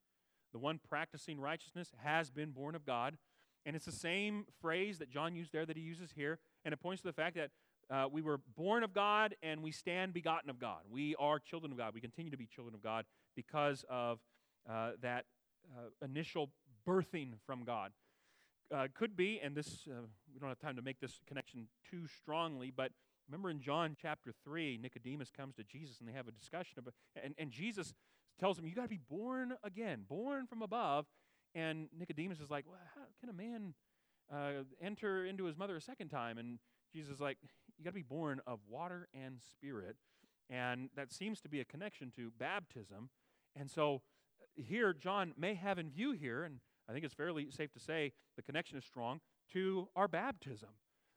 The 0.52 0.60
one 0.60 0.80
practicing 0.90 1.40
righteousness 1.40 1.92
has 2.04 2.30
been 2.30 2.52
born 2.52 2.76
of 2.76 2.86
God. 2.86 3.18
And 3.66 3.76
it's 3.76 3.86
the 3.86 3.92
same 3.92 4.46
phrase 4.62 4.98
that 5.00 5.10
John 5.10 5.34
used 5.36 5.54
there 5.54 5.66
that 5.66 5.78
he 5.78 5.84
uses 5.84 6.12
here. 6.16 6.40
And 6.66 6.74
it 6.74 6.78
points 6.82 7.02
to 7.04 7.08
the 7.08 7.14
fact 7.14 7.38
that 7.38 7.52
uh, 7.90 8.08
we 8.12 8.22
were 8.22 8.40
born 8.58 8.84
of 8.84 8.94
God 8.94 9.36
and 9.42 9.62
we 9.62 9.72
stand 9.72 10.14
begotten 10.14 10.50
of 10.50 10.60
God. 10.60 10.82
We 10.90 11.16
are 11.18 11.40
children 11.40 11.72
of 11.72 11.78
God. 11.78 11.94
We 11.94 12.02
continue 12.02 12.32
to 12.32 12.38
be 12.38 12.48
children 12.48 12.76
of 12.76 12.82
God 12.82 13.06
because 13.36 13.86
of 13.90 14.20
uh, 14.70 14.92
that 15.02 15.26
uh, 15.78 16.06
initial 16.06 16.50
birthing 16.88 17.34
from 17.46 17.64
God. 17.64 17.92
Uh, 18.74 18.88
could 18.94 19.18
be, 19.18 19.40
and 19.44 19.56
this, 19.56 19.88
uh, 19.90 20.02
we 20.34 20.40
don't 20.40 20.50
have 20.50 20.60
time 20.60 20.78
to 20.78 20.82
make 20.82 21.00
this 21.00 21.20
connection 21.28 21.68
too 21.90 22.08
strongly, 22.22 22.72
but 22.76 22.92
remember 23.28 23.50
in 23.50 23.60
John 23.60 23.98
chapter 24.02 24.32
3, 24.46 24.80
Nicodemus 24.82 25.30
comes 25.30 25.56
to 25.56 25.64
Jesus 25.64 26.00
and 26.00 26.08
they 26.08 26.14
have 26.14 26.28
a 26.28 26.32
discussion 26.32 26.80
about, 26.80 26.94
and, 27.22 27.34
and 27.38 27.52
Jesus 27.52 27.94
tells 28.40 28.58
him, 28.58 28.66
You 28.66 28.76
got 28.76 28.84
to 28.84 28.90
be 28.90 29.00
born 29.10 29.54
again, 29.64 30.06
born 30.10 30.48
from 30.48 30.62
above. 30.62 31.06
And 31.54 31.88
Nicodemus 31.98 32.40
is 32.40 32.50
like, 32.50 32.66
Well, 32.68 32.80
how 32.96 33.02
can 33.20 33.30
a 33.30 33.34
man 33.34 33.74
uh, 34.34 34.64
enter 34.82 35.26
into 35.26 35.46
his 35.46 35.58
mother 35.58 35.76
a 35.76 35.82
second 35.82 36.10
time? 36.10 36.38
And 36.38 36.60
Jesus 36.94 37.16
is 37.16 37.22
like, 37.22 37.38
You 37.78 37.86
got 37.86 37.92
to 37.92 37.96
be 37.96 38.02
born 38.02 38.42
of 38.48 38.60
water 38.68 39.08
and 39.14 39.40
spirit. 39.40 39.96
And 40.50 40.90
that 40.96 41.14
seems 41.14 41.40
to 41.42 41.50
be 41.50 41.62
a 41.62 41.66
connection 41.66 42.12
to 42.18 42.32
baptism. 42.38 43.10
And 43.56 43.70
so 43.70 44.02
uh, 44.42 44.64
here, 44.64 44.94
John 44.94 45.34
may 45.38 45.54
have 45.54 45.78
in 45.78 45.90
view 45.90 46.12
here, 46.12 46.44
and 46.44 46.60
I 46.90 46.94
think 46.94 47.06
it's 47.06 47.14
fairly 47.14 47.50
safe 47.52 47.72
to 47.74 47.80
say 47.80 48.14
the 48.36 48.42
connection 48.42 48.78
is 48.78 48.86
strong 48.86 49.22
to 49.54 49.88
our 49.96 50.08
baptism. 50.08 50.70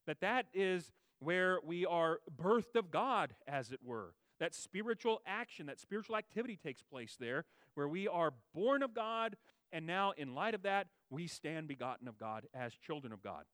That 0.06 0.20
that 0.20 0.46
is 0.52 0.92
where 1.18 1.58
we 1.64 1.86
are 1.86 2.20
birthed 2.36 2.76
of 2.76 2.90
God, 2.90 3.34
as 3.46 3.72
it 3.72 3.80
were. 3.82 4.14
That 4.40 4.54
spiritual 4.54 5.22
action, 5.26 5.66
that 5.66 5.80
spiritual 5.80 6.16
activity 6.16 6.56
takes 6.56 6.82
place 6.82 7.16
there, 7.18 7.44
where 7.74 7.88
we 7.88 8.06
are 8.06 8.32
born 8.54 8.82
of 8.82 8.94
God, 8.94 9.36
and 9.72 9.86
now, 9.86 10.12
in 10.16 10.34
light 10.34 10.54
of 10.54 10.62
that, 10.62 10.86
we 11.10 11.26
stand 11.26 11.66
begotten 11.66 12.06
of 12.06 12.18
God 12.18 12.46
as 12.54 12.74
children 12.74 13.12
of 13.12 13.22
God. 13.22 13.44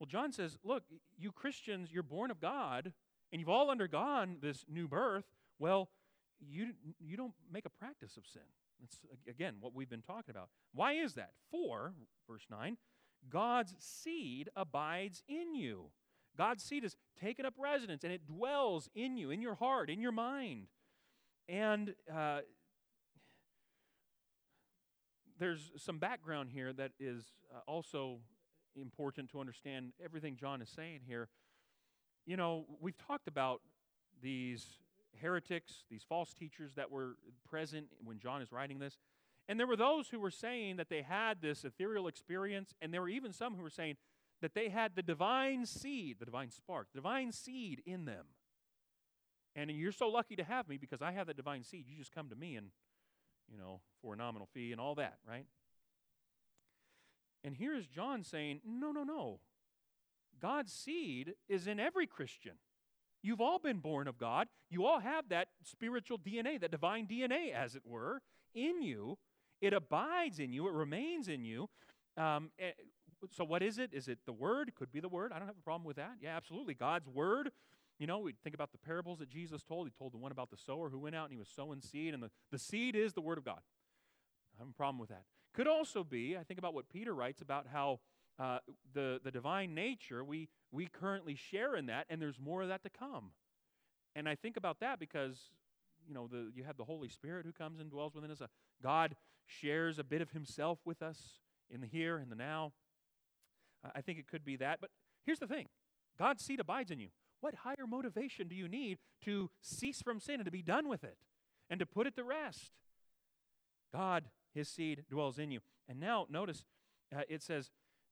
Well, 0.00 0.06
John 0.06 0.32
says, 0.32 0.58
Look, 0.64 0.82
you 1.16 1.30
Christians, 1.30 1.90
you're 1.92 2.02
born 2.02 2.30
of 2.30 2.40
God, 2.40 2.92
and 3.30 3.40
you've 3.40 3.48
all 3.48 3.70
undergone 3.70 4.38
this 4.42 4.64
new 4.68 4.88
birth. 4.88 5.24
Well, 5.58 5.88
you, 6.40 6.72
you 6.98 7.16
don't 7.16 7.34
make 7.50 7.66
a 7.66 7.70
practice 7.70 8.16
of 8.16 8.24
sin. 8.26 8.42
That's, 8.80 8.98
again, 9.28 9.56
what 9.60 9.74
we've 9.74 9.88
been 9.88 10.02
talking 10.02 10.30
about. 10.30 10.48
Why 10.74 10.92
is 10.94 11.14
that? 11.14 11.30
For, 11.50 11.94
verse 12.28 12.46
9, 12.50 12.76
God's 13.28 13.74
seed 13.78 14.48
abides 14.54 15.22
in 15.28 15.54
you. 15.54 15.90
God's 16.36 16.62
seed 16.62 16.82
has 16.82 16.96
taken 17.20 17.46
up 17.46 17.54
residence 17.58 18.04
and 18.04 18.12
it 18.12 18.26
dwells 18.26 18.88
in 18.94 19.16
you, 19.16 19.30
in 19.30 19.40
your 19.40 19.54
heart, 19.54 19.88
in 19.88 20.00
your 20.00 20.12
mind. 20.12 20.66
And 21.48 21.94
uh, 22.14 22.40
there's 25.38 25.72
some 25.76 25.98
background 25.98 26.50
here 26.52 26.72
that 26.72 26.92
is 26.98 27.24
uh, 27.54 27.60
also 27.66 28.18
important 28.74 29.30
to 29.30 29.40
understand 29.40 29.92
everything 30.04 30.36
John 30.36 30.60
is 30.60 30.68
saying 30.68 31.00
here. 31.06 31.28
You 32.26 32.36
know, 32.36 32.66
we've 32.80 32.98
talked 32.98 33.28
about 33.28 33.62
these 34.22 34.66
heretics, 35.20 35.84
these 35.90 36.04
false 36.08 36.32
teachers 36.32 36.74
that 36.74 36.90
were 36.90 37.16
present 37.48 37.86
when 38.04 38.18
John 38.18 38.42
is 38.42 38.52
writing 38.52 38.78
this. 38.78 38.98
And 39.48 39.60
there 39.60 39.66
were 39.66 39.76
those 39.76 40.08
who 40.08 40.18
were 40.18 40.30
saying 40.30 40.76
that 40.76 40.88
they 40.88 41.02
had 41.02 41.40
this 41.40 41.64
ethereal 41.64 42.08
experience, 42.08 42.74
and 42.80 42.92
there 42.92 43.00
were 43.00 43.08
even 43.08 43.32
some 43.32 43.54
who 43.54 43.62
were 43.62 43.70
saying 43.70 43.96
that 44.42 44.54
they 44.54 44.68
had 44.68 44.96
the 44.96 45.02
divine 45.02 45.66
seed, 45.66 46.16
the 46.18 46.24
divine 46.24 46.50
spark, 46.50 46.88
the 46.92 46.98
divine 46.98 47.32
seed 47.32 47.82
in 47.86 48.04
them. 48.04 48.26
And 49.54 49.70
you're 49.70 49.92
so 49.92 50.08
lucky 50.08 50.36
to 50.36 50.44
have 50.44 50.68
me 50.68 50.76
because 50.76 51.00
I 51.00 51.12
have 51.12 51.28
that 51.28 51.36
divine 51.36 51.62
seed. 51.62 51.86
You 51.88 51.96
just 51.96 52.12
come 52.12 52.28
to 52.28 52.36
me 52.36 52.56
and, 52.56 52.70
you 53.50 53.56
know, 53.56 53.80
for 54.02 54.14
a 54.14 54.16
nominal 54.16 54.48
fee 54.52 54.72
and 54.72 54.80
all 54.80 54.96
that, 54.96 55.18
right? 55.26 55.46
And 57.42 57.56
here 57.56 57.74
is 57.74 57.86
John 57.86 58.24
saying, 58.24 58.60
no, 58.66 58.90
no, 58.90 59.04
no. 59.04 59.40
God's 60.42 60.72
seed 60.72 61.34
is 61.48 61.66
in 61.66 61.80
every 61.80 62.06
Christian. 62.06 62.54
You've 63.22 63.40
all 63.40 63.58
been 63.58 63.78
born 63.78 64.08
of 64.08 64.18
God. 64.18 64.48
You 64.70 64.86
all 64.86 65.00
have 65.00 65.28
that 65.30 65.48
spiritual 65.62 66.18
DNA, 66.18 66.60
that 66.60 66.70
divine 66.70 67.06
DNA, 67.06 67.52
as 67.52 67.74
it 67.74 67.82
were, 67.84 68.22
in 68.54 68.82
you. 68.82 69.18
It 69.60 69.72
abides 69.72 70.38
in 70.38 70.52
you, 70.52 70.68
it 70.68 70.74
remains 70.74 71.28
in 71.28 71.44
you. 71.44 71.68
Um, 72.16 72.50
eh, 72.58 72.72
so, 73.32 73.44
what 73.44 73.62
is 73.62 73.78
it? 73.78 73.90
Is 73.92 74.08
it 74.08 74.18
the 74.26 74.32
Word? 74.32 74.74
Could 74.74 74.92
be 74.92 75.00
the 75.00 75.08
Word. 75.08 75.32
I 75.32 75.38
don't 75.38 75.48
have 75.48 75.56
a 75.58 75.62
problem 75.62 75.84
with 75.84 75.96
that. 75.96 76.12
Yeah, 76.20 76.36
absolutely. 76.36 76.74
God's 76.74 77.08
Word. 77.08 77.50
You 77.98 78.06
know, 78.06 78.18
we 78.18 78.34
think 78.44 78.54
about 78.54 78.72
the 78.72 78.78
parables 78.78 79.18
that 79.20 79.30
Jesus 79.30 79.62
told. 79.62 79.86
He 79.86 79.92
told 79.98 80.12
the 80.12 80.18
one 80.18 80.32
about 80.32 80.50
the 80.50 80.56
sower 80.56 80.90
who 80.90 80.98
went 80.98 81.16
out 81.16 81.24
and 81.24 81.32
he 81.32 81.38
was 81.38 81.48
sowing 81.48 81.80
seed, 81.80 82.12
and 82.12 82.22
the, 82.22 82.30
the 82.52 82.58
seed 82.58 82.94
is 82.94 83.14
the 83.14 83.22
Word 83.22 83.38
of 83.38 83.44
God. 83.44 83.60
I 84.54 84.62
have 84.62 84.68
a 84.68 84.72
problem 84.72 84.98
with 84.98 85.08
that. 85.08 85.24
Could 85.54 85.66
also 85.66 86.04
be, 86.04 86.36
I 86.36 86.44
think 86.44 86.58
about 86.58 86.74
what 86.74 86.90
Peter 86.90 87.14
writes 87.14 87.40
about 87.40 87.66
how 87.72 88.00
uh, 88.38 88.58
the, 88.92 89.20
the 89.22 89.30
divine 89.30 89.74
nature, 89.74 90.24
we, 90.24 90.48
we 90.70 90.86
currently 90.86 91.34
share 91.34 91.74
in 91.76 91.86
that, 91.86 92.06
and 92.10 92.20
there's 92.20 92.38
more 92.38 92.62
of 92.62 92.68
that 92.68 92.82
to 92.82 92.90
come. 92.90 93.30
And 94.14 94.28
I 94.28 94.34
think 94.34 94.56
about 94.56 94.80
that 94.80 94.98
because, 94.98 95.50
you 96.06 96.14
know, 96.14 96.26
the, 96.26 96.50
you 96.54 96.64
have 96.64 96.76
the 96.76 96.84
Holy 96.84 97.08
Spirit 97.08 97.46
who 97.46 97.52
comes 97.52 97.80
and 97.80 97.90
dwells 97.90 98.14
within 98.14 98.30
us. 98.30 98.40
Uh, 98.40 98.46
God 98.82 99.16
shares 99.46 99.98
a 99.98 100.04
bit 100.04 100.20
of 100.20 100.30
himself 100.30 100.78
with 100.84 101.02
us 101.02 101.40
in 101.70 101.80
the 101.80 101.86
here 101.86 102.16
and 102.16 102.30
the 102.30 102.36
now. 102.36 102.72
Uh, 103.84 103.90
I 103.94 104.00
think 104.00 104.18
it 104.18 104.26
could 104.26 104.44
be 104.44 104.56
that. 104.56 104.80
But 104.80 104.90
here's 105.24 105.38
the 105.38 105.46
thing 105.46 105.66
God's 106.18 106.44
seed 106.44 106.60
abides 106.60 106.90
in 106.90 106.98
you. 106.98 107.08
What 107.40 107.54
higher 107.56 107.86
motivation 107.86 108.48
do 108.48 108.54
you 108.54 108.68
need 108.68 108.98
to 109.24 109.50
cease 109.60 110.02
from 110.02 110.20
sin 110.20 110.36
and 110.36 110.46
to 110.46 110.50
be 110.50 110.62
done 110.62 110.88
with 110.88 111.04
it 111.04 111.18
and 111.68 111.78
to 111.80 111.86
put 111.86 112.06
it 112.06 112.16
to 112.16 112.24
rest? 112.24 112.72
God, 113.94 114.24
his 114.54 114.68
seed, 114.68 115.04
dwells 115.10 115.38
in 115.38 115.50
you. 115.50 115.60
And 115.88 116.00
now, 116.00 116.26
notice 116.28 116.64
uh, 117.14 117.22
it 117.28 117.42
says, 117.42 117.70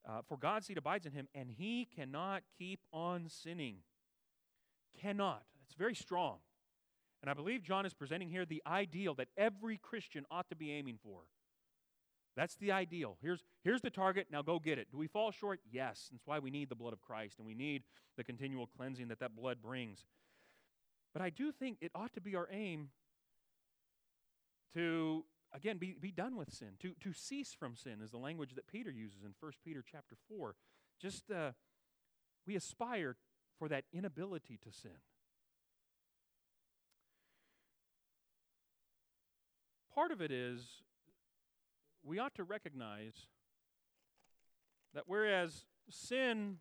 uh, 0.09 0.21
For 0.29 0.37
God's 0.37 0.67
seed 0.67 0.79
abides 0.79 1.07
in 1.07 1.13
him, 1.13 1.29
and 1.35 1.51
he 1.51 1.87
cannot 1.95 2.43
keep 2.59 2.81
on 2.93 3.29
sinning. 3.29 3.77
Cannot. 5.01 5.43
It's 5.65 5.75
very 5.75 5.95
strong. 5.95 6.39
And 7.23 7.31
I 7.31 7.35
believe 7.35 7.63
John 7.63 7.87
is 7.87 7.95
presenting 7.95 8.29
here 8.29 8.45
the 8.45 8.63
ideal 8.67 9.15
that 9.15 9.29
every 9.37 9.79
Christian 9.79 10.27
ought 10.31 10.49
to 10.51 10.57
be 10.57 10.73
aiming 10.73 10.99
for. 11.03 11.21
That's 12.37 12.57
the 12.57 12.73
ideal. 12.73 13.17
Here's, 13.23 13.45
here's 13.63 13.81
the 13.81 13.91
target. 13.91 14.27
Now 14.31 14.43
go 14.43 14.59
get 14.59 14.79
it. 14.79 14.89
Do 14.91 14.99
we 14.99 15.07
fall 15.07 15.31
short? 15.31 15.61
Yes. 15.71 16.09
That's 16.11 16.27
why 16.27 16.39
we 16.39 16.51
need 16.51 16.69
the 16.69 16.75
blood 16.75 16.93
of 16.93 17.01
Christ 17.01 17.39
and 17.39 17.47
we 17.47 17.55
need 17.55 17.83
the 18.17 18.25
continual 18.25 18.69
cleansing 18.77 19.09
that 19.09 19.21
that 19.21 19.37
blood 19.37 19.59
brings. 19.63 20.05
But 21.13 21.23
I 21.23 21.31
do 21.31 21.53
think 21.53 21.79
it 21.81 21.93
ought 21.95 22.13
to 22.15 22.21
be 22.21 22.35
our 22.35 22.49
aim 22.51 22.89
to, 24.75 25.25
again, 25.55 25.79
be, 25.79 25.95
be 25.99 26.11
done 26.11 26.37
with 26.37 26.53
sin, 26.53 26.71
to, 26.81 26.93
to 27.01 27.13
cease 27.13 27.55
from 27.59 27.77
sin, 27.77 28.01
is 28.03 28.11
the 28.11 28.19
language 28.19 28.55
that 28.55 28.67
Peter 28.67 28.91
uses 28.91 29.23
in 29.25 29.35
1 29.39 29.53
Peter 29.65 29.83
chapter 29.91 30.17
4. 30.29 30.57
Just, 31.01 31.31
uh, 31.31 31.53
we 32.47 32.57
aspire 32.57 33.17
for 33.59 33.69
that 33.69 33.85
inability 33.93 34.59
to 34.65 34.73
sin. 34.73 34.99
Part 39.95 40.11
of 40.11 40.21
it 40.21 40.33
is 40.33 40.83
we 42.03 42.19
ought 42.19 42.35
to 42.35 42.43
recognize 42.43 43.29
that 44.93 45.05
whereas 45.07 45.67
sin 45.89 46.59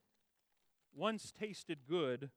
once 0.95 1.31
tasted 1.31 1.79
good, 1.89 2.29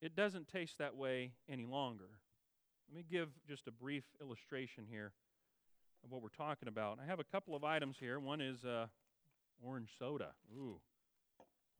it 0.00 0.14
doesn't 0.14 0.46
taste 0.46 0.78
that 0.78 0.94
way 0.94 1.32
any 1.48 1.66
longer. 1.66 2.20
Let 2.88 2.96
me 2.96 3.04
give 3.10 3.28
just 3.48 3.66
a 3.66 3.72
brief 3.72 4.04
illustration 4.20 4.84
here 4.88 5.12
of 6.04 6.10
what 6.10 6.22
we're 6.22 6.28
talking 6.28 6.68
about. 6.68 6.98
I 7.02 7.06
have 7.06 7.18
a 7.18 7.24
couple 7.24 7.56
of 7.56 7.64
items 7.64 7.96
here. 7.98 8.20
One 8.20 8.40
is 8.40 8.64
uh, 8.64 8.86
orange 9.64 9.90
soda. 9.98 10.32
Ooh, 10.56 10.80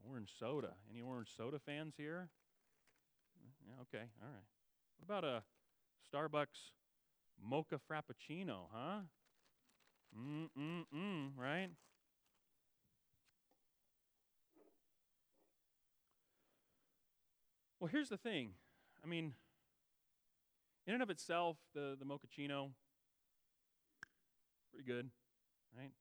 orange 0.09 0.31
soda. 0.39 0.75
Any 0.91 1.03
orange 1.03 1.29
soda 1.37 1.59
fans 1.59 1.95
here? 1.97 2.29
Yeah, 3.67 3.83
okay, 3.83 4.05
all 4.23 4.29
right. 4.29 4.45
What 4.99 5.05
about 5.05 5.25
a 5.25 5.43
Starbucks 6.13 6.73
mocha 7.43 7.79
frappuccino, 7.91 8.67
huh? 8.73 9.01
Mm 10.17 10.49
mm 10.59 10.85
mm, 10.95 11.31
right? 11.37 11.69
Well, 17.81 17.91
here's 17.91 18.09
the 18.09 18.17
thing. 18.17 18.53
I 19.03 19.07
mean, 19.07 19.35
in 20.87 20.95
and 20.95 21.03
of 21.03 21.11
itself, 21.11 21.57
the, 21.75 21.97
the 21.99 22.05
mochaccino, 22.05 22.71
pretty 24.71 24.87
good, 24.87 25.11
right? 25.77 25.93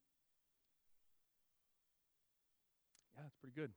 Yeah, 3.16 3.24
it's 3.28 3.36
pretty 3.38 3.56
good. 3.56 3.72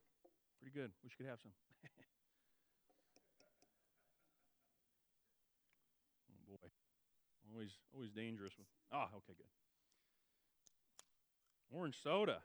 Pretty 0.61 0.75
good. 0.75 0.90
Wish 1.05 1.12
you 1.19 1.25
could 1.25 1.31
have 1.31 1.40
some. 1.40 1.53
oh 6.31 6.57
boy. 6.57 6.69
Always 7.53 7.79
always 7.95 8.11
dangerous 8.11 8.53
with 8.59 8.66
Ah, 8.92 9.09
okay, 9.16 9.35
good. 9.37 9.47
Orange 11.71 12.01
soda. 12.03 12.38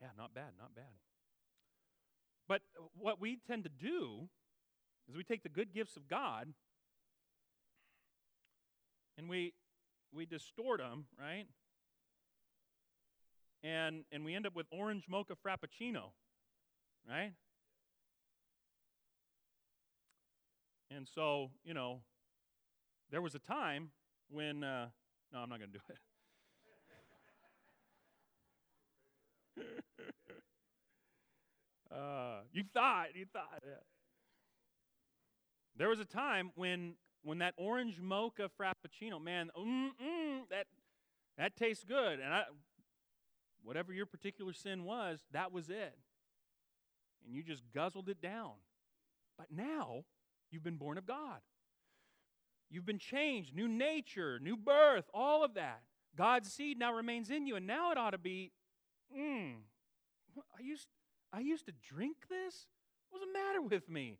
Yeah, 0.00 0.08
not 0.16 0.34
bad, 0.34 0.52
not 0.58 0.74
bad. 0.74 0.84
But 2.46 2.62
what 2.96 3.20
we 3.20 3.38
tend 3.46 3.64
to 3.64 3.70
do 3.70 4.28
is 5.08 5.16
we 5.16 5.24
take 5.24 5.42
the 5.42 5.48
good 5.48 5.72
gifts 5.72 5.96
of 5.96 6.08
God 6.08 6.48
and 9.16 9.28
we 9.28 9.54
we 10.12 10.26
distort 10.26 10.80
them, 10.80 11.06
right? 11.18 11.46
And 13.62 14.04
and 14.12 14.24
we 14.24 14.34
end 14.34 14.46
up 14.46 14.54
with 14.54 14.66
orange 14.70 15.04
mocha 15.08 15.34
frappuccino, 15.34 16.12
right? 17.08 17.32
And 20.90 21.06
so, 21.06 21.50
you 21.64 21.74
know, 21.74 22.00
there 23.10 23.20
was 23.20 23.34
a 23.34 23.38
time 23.38 23.90
when 24.30 24.64
uh, 24.64 24.88
no, 25.32 25.40
I'm 25.40 25.48
not 25.48 25.58
going 25.58 25.72
to 25.72 25.78
do 25.78 25.84
it. 25.88 25.98
uh, 31.94 32.40
you 32.52 32.64
thought, 32.72 33.08
you 33.14 33.26
thought. 33.32 33.62
Yeah. 33.64 33.97
There 35.78 35.88
was 35.88 36.00
a 36.00 36.04
time 36.04 36.50
when 36.56 36.94
when 37.22 37.38
that 37.38 37.54
orange 37.56 38.00
mocha 38.00 38.50
frappuccino, 38.60 39.22
man, 39.22 39.50
that 40.50 40.66
that 41.36 41.56
tastes 41.56 41.84
good, 41.84 42.20
and 42.20 42.34
I, 42.34 42.44
whatever 43.62 43.92
your 43.92 44.06
particular 44.06 44.52
sin 44.52 44.84
was, 44.84 45.20
that 45.32 45.52
was 45.52 45.68
it, 45.68 45.96
and 47.24 47.34
you 47.34 47.42
just 47.42 47.62
guzzled 47.74 48.08
it 48.08 48.20
down. 48.20 48.52
But 49.36 49.46
now 49.50 50.04
you've 50.50 50.64
been 50.64 50.76
born 50.76 50.98
of 50.98 51.06
God. 51.06 51.40
You've 52.70 52.86
been 52.86 52.98
changed, 52.98 53.54
new 53.54 53.68
nature, 53.68 54.38
new 54.42 54.56
birth, 54.56 55.04
all 55.14 55.44
of 55.44 55.54
that. 55.54 55.82
God's 56.16 56.52
seed 56.52 56.78
now 56.78 56.92
remains 56.92 57.30
in 57.30 57.46
you, 57.46 57.56
and 57.56 57.66
now 57.66 57.92
it 57.92 57.98
ought 57.98 58.10
to 58.10 58.18
be, 58.18 58.52
mm, 59.16 59.54
I 60.36 60.62
used, 60.62 60.88
I 61.32 61.40
used 61.40 61.66
to 61.66 61.72
drink 61.72 62.16
this? 62.28 62.66
What's 63.10 63.24
the 63.24 63.32
matter 63.32 63.62
with 63.62 63.88
me? 63.88 64.18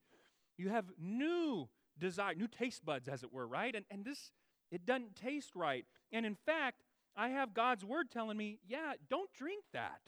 You 0.58 0.68
have 0.70 0.86
new 1.00 1.68
desire, 1.98 2.34
new 2.34 2.48
taste 2.48 2.84
buds, 2.84 3.08
as 3.08 3.22
it 3.22 3.32
were, 3.32 3.46
right? 3.46 3.74
And, 3.74 3.84
and 3.90 4.04
this, 4.04 4.32
it 4.70 4.84
doesn't 4.84 5.16
taste 5.16 5.54
right. 5.54 5.86
And 6.12 6.26
in 6.26 6.34
fact, 6.34 6.82
I 7.16 7.30
have 7.30 7.54
God's 7.54 7.84
word 7.84 8.10
telling 8.10 8.36
me, 8.36 8.58
yeah, 8.66 8.94
don't 9.08 9.32
drink 9.32 9.64
that. 9.72 10.00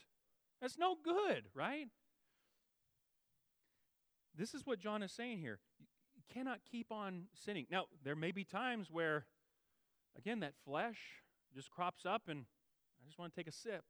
That's 0.61 0.77
no 0.77 0.97
good, 1.03 1.45
right? 1.55 1.89
This 4.37 4.55
is 4.55 4.67
what 4.67 4.79
John 4.79 5.03
is 5.03 5.13
saying 5.13 5.39
here. 5.39 5.59
You 6.15 6.23
cannot 6.33 6.61
keep 6.71 6.93
on 6.93 7.25
sinning. 7.35 7.67
Now, 7.71 7.85
there 8.05 8.17
may 8.17 8.33
be 8.33 8.45
times 8.45 8.89
where, 8.91 9.27
again, 10.19 10.41
that 10.41 10.55
flesh 10.65 10.99
just 11.55 11.71
crops 11.71 12.05
up 12.05 12.23
and 12.29 12.41
I 12.41 13.07
just 13.07 13.19
want 13.19 13.33
to 13.35 13.41
take 13.41 13.49
a 13.49 13.53
sip. 13.53 13.85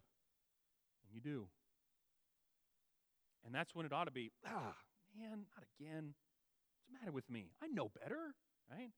And 1.04 1.12
you 1.12 1.20
do. 1.20 1.46
And 3.44 3.54
that's 3.54 3.74
when 3.74 3.86
it 3.86 3.92
ought 3.92 4.04
to 4.04 4.10
be, 4.10 4.30
ah, 4.46 4.74
man, 5.18 5.44
not 5.54 5.64
again. 5.78 6.14
The 6.90 6.98
matter 6.98 7.12
with 7.12 7.28
me? 7.30 7.50
I 7.62 7.68
know 7.68 7.90
better, 8.00 8.34
right? 8.70 8.90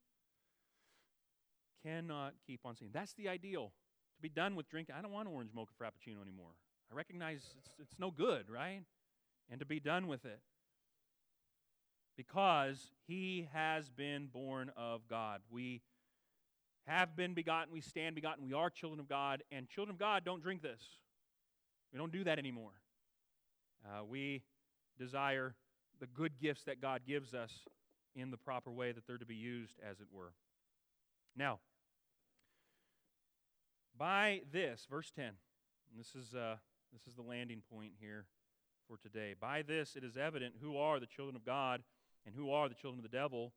Cannot 1.85 2.35
keep 2.47 2.61
on 2.65 2.77
saying. 2.77 2.93
That's 2.95 3.13
the 3.15 3.29
ideal. 3.29 3.73
To 4.17 4.23
be 4.23 4.29
done 4.29 4.55
with 4.57 4.69
drinking. 4.69 4.95
I 4.99 5.03
don't 5.03 5.13
want 5.13 5.29
orange 5.29 5.51
mocha 5.55 5.73
frappuccino 5.81 6.23
anymore. 6.23 6.53
I 6.91 6.95
recognize 6.95 7.55
it's, 7.59 7.71
it's 7.81 7.99
no 7.99 8.11
good, 8.11 8.49
right? 8.51 8.83
And 9.51 9.61
to 9.61 9.67
be 9.67 9.81
done 9.81 10.07
with 10.07 10.25
it. 10.25 10.41
Because 12.17 12.91
he 13.07 13.49
has 13.53 13.89
been 13.89 14.27
born 14.27 14.71
of 14.77 15.09
God. 15.09 15.41
We 15.51 15.83
have 16.87 17.17
been 17.17 17.33
begotten, 17.33 17.73
we 17.73 17.81
stand 17.81 18.15
begotten, 18.15 18.45
we 18.45 18.53
are 18.53 18.69
children 18.69 19.01
of 19.01 19.09
God, 19.09 19.43
and 19.51 19.69
children 19.69 19.95
of 19.95 19.99
God 19.99 20.25
don't 20.25 20.43
drink 20.43 20.63
this. 20.63 20.81
We 21.93 21.99
don't 21.99 22.13
do 22.13 22.25
that 22.25 22.39
anymore. 22.39 22.73
Uh, 23.85 24.05
we 24.05 24.43
desire 24.99 25.55
the 26.01 26.07
good 26.07 26.33
gifts 26.41 26.65
that 26.65 26.81
God 26.81 27.03
gives 27.07 27.35
us 27.35 27.53
in 28.15 28.31
the 28.31 28.37
proper 28.37 28.71
way 28.71 28.93
that 28.93 29.07
they're 29.07 29.19
to 29.19 29.27
be 29.27 29.35
used, 29.35 29.79
as 29.89 30.01
it 30.01 30.07
were. 30.13 30.33
Now, 31.37 31.61
by 33.97 34.43
this, 34.53 34.87
verse 34.91 35.11
10, 35.15 35.33
this 35.97 36.15
is, 36.15 36.35
uh, 36.35 36.57
this 36.93 37.07
is 37.07 37.15
the 37.15 37.23
landing 37.23 37.63
point 37.71 37.93
here 38.01 38.27
for 38.89 38.97
today. 38.97 39.35
By 39.39 39.63
this 39.63 39.97
it 39.97 40.05
is 40.05 40.17
evident 40.17 40.55
who 40.61 40.77
are 40.77 41.01
the 41.01 41.07
children 41.07 41.37
of 41.37 41.45
God 41.45 41.83
and 42.27 42.35
who 42.35 42.51
are 42.51 42.69
the 42.69 42.75
children 42.75 42.99
of 43.05 43.11
the 43.11 43.17
devil. 43.17 43.53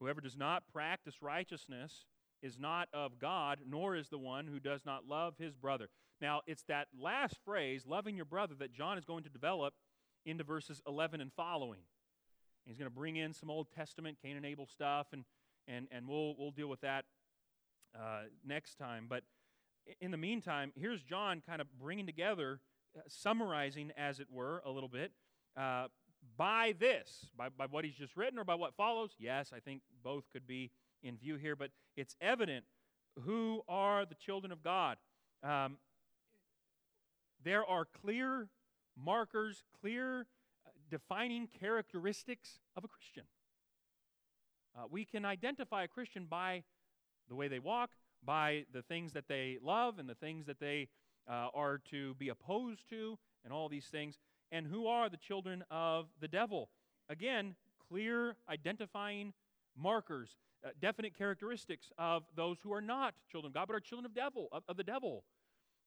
Whoever 0.00 0.20
does 0.20 0.36
not 0.36 0.64
practice 0.72 1.22
righteousness 1.22 2.06
is 2.42 2.58
not 2.58 2.88
of 2.92 3.18
God, 3.18 3.60
nor 3.66 3.96
is 3.96 4.08
the 4.08 4.18
one 4.18 4.46
who 4.46 4.60
does 4.60 4.84
not 4.84 5.08
love 5.08 5.34
his 5.38 5.54
brother. 5.54 5.88
Now, 6.20 6.42
it's 6.46 6.62
that 6.64 6.88
last 6.98 7.38
phrase, 7.44 7.84
loving 7.86 8.16
your 8.16 8.24
brother, 8.24 8.54
that 8.58 8.72
John 8.72 8.98
is 8.98 9.04
going 9.04 9.24
to 9.24 9.30
develop 9.30 9.74
into 10.26 10.44
verses 10.44 10.82
11 10.86 11.20
and 11.20 11.32
following. 11.32 11.80
He's 12.66 12.78
going 12.78 12.90
to 12.90 12.94
bring 12.94 13.16
in 13.16 13.32
some 13.32 13.50
Old 13.50 13.68
Testament 13.74 14.18
Cain 14.22 14.36
and 14.36 14.46
Abel 14.46 14.66
stuff, 14.66 15.08
and, 15.12 15.24
and, 15.68 15.86
and 15.90 16.08
we'll, 16.08 16.34
we'll 16.38 16.50
deal 16.50 16.68
with 16.68 16.80
that 16.80 17.04
uh, 17.94 18.22
next 18.44 18.76
time. 18.76 19.06
But 19.08 19.22
in 20.00 20.10
the 20.10 20.16
meantime, 20.16 20.72
here's 20.74 21.02
John 21.02 21.42
kind 21.46 21.60
of 21.60 21.66
bringing 21.78 22.06
together, 22.06 22.60
uh, 22.96 23.00
summarizing, 23.08 23.92
as 23.96 24.20
it 24.20 24.28
were, 24.30 24.62
a 24.64 24.70
little 24.70 24.88
bit. 24.88 25.12
Uh, 25.56 25.88
by 26.36 26.74
this, 26.78 27.26
by, 27.36 27.48
by 27.50 27.66
what 27.66 27.84
he's 27.84 27.94
just 27.94 28.16
written 28.16 28.38
or 28.38 28.44
by 28.44 28.54
what 28.54 28.74
follows? 28.74 29.14
Yes, 29.18 29.52
I 29.54 29.60
think 29.60 29.82
both 30.02 30.24
could 30.32 30.46
be 30.46 30.70
in 31.02 31.16
view 31.16 31.36
here, 31.36 31.54
but 31.54 31.70
it's 31.96 32.16
evident 32.20 32.64
who 33.24 33.62
are 33.68 34.06
the 34.06 34.14
children 34.14 34.50
of 34.50 34.62
God. 34.62 34.96
Um, 35.42 35.76
there 37.44 37.64
are 37.64 37.84
clear 37.84 38.48
markers, 38.96 39.62
clear 39.80 40.26
defining 40.98 41.48
characteristics 41.64 42.48
of 42.76 42.84
a 42.84 42.88
Christian. 42.88 43.26
Uh, 44.76 44.86
we 44.96 45.04
can 45.04 45.24
identify 45.36 45.82
a 45.84 45.88
Christian 45.96 46.26
by 46.40 46.62
the 47.28 47.34
way 47.34 47.48
they 47.48 47.58
walk, 47.58 47.90
by 48.22 48.48
the 48.72 48.82
things 48.82 49.12
that 49.12 49.26
they 49.34 49.58
love 49.60 49.98
and 50.00 50.08
the 50.08 50.20
things 50.26 50.46
that 50.46 50.60
they 50.60 50.80
uh, 51.28 51.48
are 51.62 51.80
to 51.90 52.00
be 52.14 52.28
opposed 52.28 52.84
to, 52.90 53.18
and 53.42 53.52
all 53.52 53.68
these 53.68 53.88
things. 53.96 54.18
And 54.52 54.66
who 54.66 54.86
are 54.86 55.08
the 55.10 55.22
children 55.28 55.64
of 55.70 56.06
the 56.20 56.28
devil? 56.28 56.68
Again, 57.08 57.56
clear 57.88 58.36
identifying 58.48 59.32
markers. 59.76 60.30
uh, 60.64 60.70
definite 60.80 61.16
characteristics 61.16 61.92
of 61.98 62.24
those 62.36 62.56
who 62.62 62.72
are 62.72 62.80
not 62.80 63.14
children 63.30 63.50
of 63.50 63.54
God, 63.54 63.66
but 63.68 63.76
are 63.76 63.80
children 63.80 64.06
of 64.06 64.14
devil 64.14 64.48
of, 64.52 64.62
of 64.68 64.76
the 64.76 64.84
devil, 64.84 65.24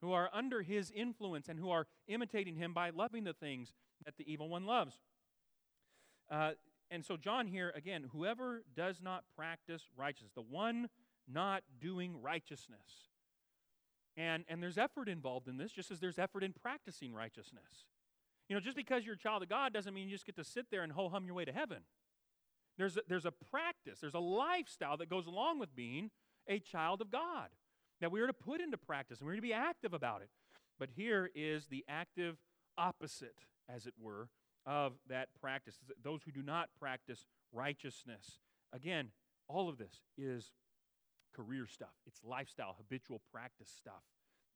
who 0.01 0.11
are 0.11 0.29
under 0.33 0.61
his 0.61 0.91
influence 0.91 1.49
and 1.49 1.59
who 1.59 1.69
are 1.69 1.87
imitating 2.07 2.55
him 2.55 2.73
by 2.73 2.89
loving 2.89 3.23
the 3.23 3.33
things 3.33 3.73
that 4.05 4.17
the 4.17 4.31
evil 4.31 4.49
one 4.49 4.65
loves. 4.65 4.99
Uh, 6.29 6.51
and 6.89 7.03
so 7.03 7.17
John 7.17 7.47
here 7.47 7.73
again, 7.75 8.09
whoever 8.11 8.63
does 8.75 9.01
not 9.01 9.23
practice 9.35 9.83
righteousness, 9.95 10.31
the 10.35 10.41
one 10.41 10.89
not 11.27 11.63
doing 11.81 12.21
righteousness. 12.21 13.09
And, 14.15 14.45
and 14.47 14.63
there's 14.63 14.77
effort 14.77 15.09
involved 15.09 15.47
in 15.47 15.57
this, 15.57 15.71
just 15.71 15.91
as 15.91 15.99
there's 15.99 16.17
effort 16.17 16.43
in 16.43 16.53
practicing 16.53 17.13
righteousness. 17.13 17.85
You 18.49 18.55
know, 18.55 18.59
just 18.59 18.77
because 18.77 19.05
you're 19.05 19.15
a 19.15 19.19
child 19.19 19.43
of 19.43 19.49
God 19.49 19.73
doesn't 19.73 19.93
mean 19.93 20.07
you 20.07 20.15
just 20.15 20.25
get 20.25 20.37
to 20.37 20.43
sit 20.43 20.67
there 20.71 20.83
and 20.83 20.91
ho 20.91 21.09
hum 21.09 21.25
your 21.25 21.35
way 21.35 21.45
to 21.45 21.51
heaven. 21.51 21.79
There's 22.77 22.97
a, 22.97 23.01
there's 23.07 23.25
a 23.25 23.31
practice, 23.31 23.99
there's 23.99 24.13
a 24.13 24.19
lifestyle 24.19 24.97
that 24.97 25.09
goes 25.09 25.25
along 25.25 25.59
with 25.59 25.75
being 25.75 26.11
a 26.47 26.59
child 26.59 27.01
of 27.01 27.11
God 27.11 27.49
that 28.01 28.11
we 28.11 28.21
are 28.21 28.27
to 28.27 28.33
put 28.33 28.61
into 28.61 28.77
practice 28.77 29.19
and 29.19 29.25
we're 29.25 29.33
going 29.33 29.41
to 29.41 29.47
be 29.47 29.53
active 29.53 29.93
about 29.93 30.21
it. 30.21 30.29
But 30.79 30.89
here 30.95 31.29
is 31.33 31.67
the 31.67 31.83
active 31.87 32.37
opposite, 32.77 33.39
as 33.67 33.87
it 33.87 33.93
were, 33.99 34.29
of 34.65 34.93
that 35.09 35.29
practice. 35.39 35.77
Those 36.03 36.21
who 36.23 36.31
do 36.31 36.43
not 36.43 36.69
practice 36.79 37.25
righteousness. 37.51 38.39
Again, 38.73 39.09
all 39.47 39.69
of 39.69 39.77
this 39.77 40.01
is 40.17 40.51
career 41.35 41.67
stuff, 41.67 41.93
it's 42.05 42.19
lifestyle, 42.23 42.75
habitual 42.77 43.21
practice 43.31 43.69
stuff. 43.75 44.03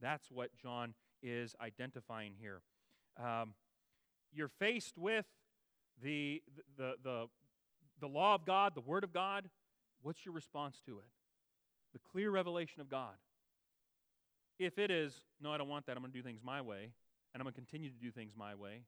That's 0.01 0.31
what 0.31 0.49
John 0.57 0.95
is 1.21 1.55
identifying 1.61 2.33
here. 2.39 2.61
Um, 3.23 3.53
you're 4.33 4.47
faced 4.47 4.97
with 4.97 5.25
the, 6.01 6.41
the, 6.77 6.93
the, 7.03 7.27
the 7.99 8.07
law 8.07 8.33
of 8.33 8.45
God, 8.45 8.73
the 8.73 8.81
Word 8.81 9.03
of 9.03 9.13
God, 9.13 9.49
what's 10.01 10.25
your 10.25 10.33
response 10.33 10.81
to 10.85 10.93
it? 10.99 11.05
The 11.93 11.99
clear 12.11 12.31
revelation 12.31 12.81
of 12.81 12.89
God. 12.89 13.13
If 14.59 14.77
it 14.77 14.91
is, 14.91 15.13
no, 15.41 15.51
I 15.51 15.57
don't 15.57 15.69
want 15.69 15.85
that, 15.87 15.97
I'm 15.97 16.03
going 16.03 16.11
to 16.11 16.17
do 16.17 16.23
things 16.23 16.41
my 16.43 16.61
way, 16.61 16.91
and 17.33 17.41
I'm 17.41 17.43
going 17.43 17.53
to 17.53 17.59
continue 17.59 17.89
to 17.89 17.95
do 17.95 18.11
things 18.11 18.33
my 18.37 18.55
way, 18.55 18.83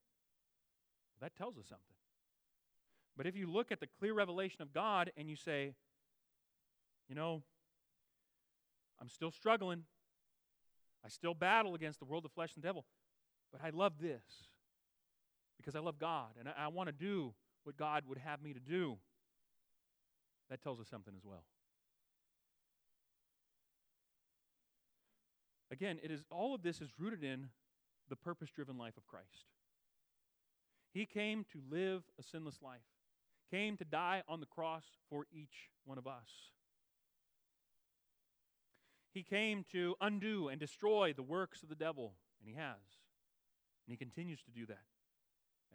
that 1.21 1.35
tells 1.35 1.57
us 1.57 1.65
something. 1.67 1.85
But 3.15 3.27
if 3.27 3.35
you 3.35 3.49
look 3.49 3.71
at 3.71 3.79
the 3.79 3.87
clear 3.99 4.13
revelation 4.13 4.61
of 4.61 4.73
God 4.73 5.11
and 5.15 5.29
you 5.29 5.35
say, 5.35 5.73
you 7.07 7.15
know, 7.15 7.43
I'm 8.99 9.09
still 9.09 9.31
struggling, 9.31 9.83
I 11.05 11.09
still 11.09 11.33
battle 11.33 11.75
against 11.75 11.99
the 11.99 12.05
world, 12.05 12.23
the 12.23 12.29
flesh, 12.29 12.51
and 12.55 12.63
the 12.63 12.67
devil, 12.67 12.85
but 13.51 13.61
I 13.63 13.69
love 13.69 13.93
this 14.01 14.23
because 15.57 15.75
I 15.75 15.79
love 15.79 15.99
God 15.99 16.31
and 16.39 16.49
I, 16.49 16.65
I 16.65 16.67
want 16.67 16.87
to 16.87 16.93
do 16.93 17.33
what 17.63 17.77
God 17.77 18.03
would 18.07 18.17
have 18.17 18.41
me 18.41 18.53
to 18.53 18.59
do. 18.59 18.97
That 20.49 20.61
tells 20.61 20.79
us 20.79 20.87
something 20.87 21.13
as 21.15 21.23
well. 21.23 21.43
Again, 25.73 25.99
it 26.03 26.11
is 26.11 26.23
all 26.29 26.53
of 26.53 26.61
this 26.61 26.81
is 26.81 26.89
rooted 26.99 27.23
in 27.23 27.49
the 28.07 28.15
purpose-driven 28.15 28.77
life 28.77 28.95
of 28.95 29.07
Christ. 29.07 29.47
He 30.93 31.07
came 31.07 31.45
to 31.51 31.59
live 31.67 32.03
a 32.19 32.23
sinless 32.23 32.61
life, 32.61 32.85
came 33.49 33.75
to 33.77 33.83
die 33.83 34.21
on 34.29 34.39
the 34.39 34.45
cross 34.45 34.83
for 35.09 35.25
each 35.33 35.71
one 35.83 35.97
of 35.97 36.05
us. 36.05 36.29
He 39.15 39.23
came 39.23 39.65
to 39.71 39.95
undo 39.99 40.47
and 40.47 40.59
destroy 40.59 41.11
the 41.11 41.23
works 41.23 41.63
of 41.63 41.69
the 41.69 41.75
devil, 41.75 42.13
and 42.39 42.47
he 42.47 42.55
has. 42.55 42.77
And 43.87 43.93
he 43.93 43.97
continues 43.97 44.43
to 44.43 44.51
do 44.51 44.67
that 44.67 44.85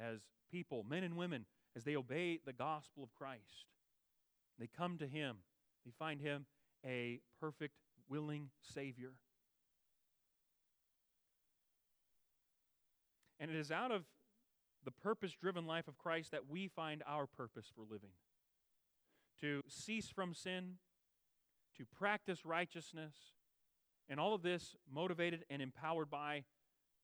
as 0.01 0.21
people, 0.49 0.85
men 0.89 1.03
and 1.03 1.17
women, 1.17 1.45
as 1.77 1.83
they 1.83 1.97
obey 1.97 2.39
the 2.47 2.53
gospel 2.53 3.03
of 3.03 3.13
Christ. 3.15 3.67
They 4.61 4.69
come 4.69 4.97
to 4.99 5.09
Him, 5.09 5.39
they 5.85 5.91
find 5.99 6.21
Him 6.21 6.47
a 6.87 7.19
perfect, 7.41 7.75
willing 8.09 8.51
Savior. 8.63 9.11
And 13.41 13.51
it 13.51 13.57
is 13.57 13.71
out 13.71 13.93
of 13.93 14.05
the 14.85 14.91
purpose 14.91 15.35
driven 15.41 15.67
life 15.67 15.89
of 15.89 15.99
Christ 15.99 16.31
that 16.33 16.49
we 16.49 16.69
find 16.69 17.03
our 17.07 17.27
purpose 17.27 17.67
for 17.75 17.83
living. 17.83 18.11
To 19.41 19.63
cease 19.69 20.09
from 20.09 20.35
sin, 20.35 20.75
to 21.77 21.85
practice 21.85 22.45
righteousness, 22.45 23.15
and 24.09 24.19
all 24.19 24.35
of 24.35 24.43
this 24.43 24.75
motivated 24.93 25.45
and 25.51 25.63
empowered 25.63 26.11
by 26.11 26.45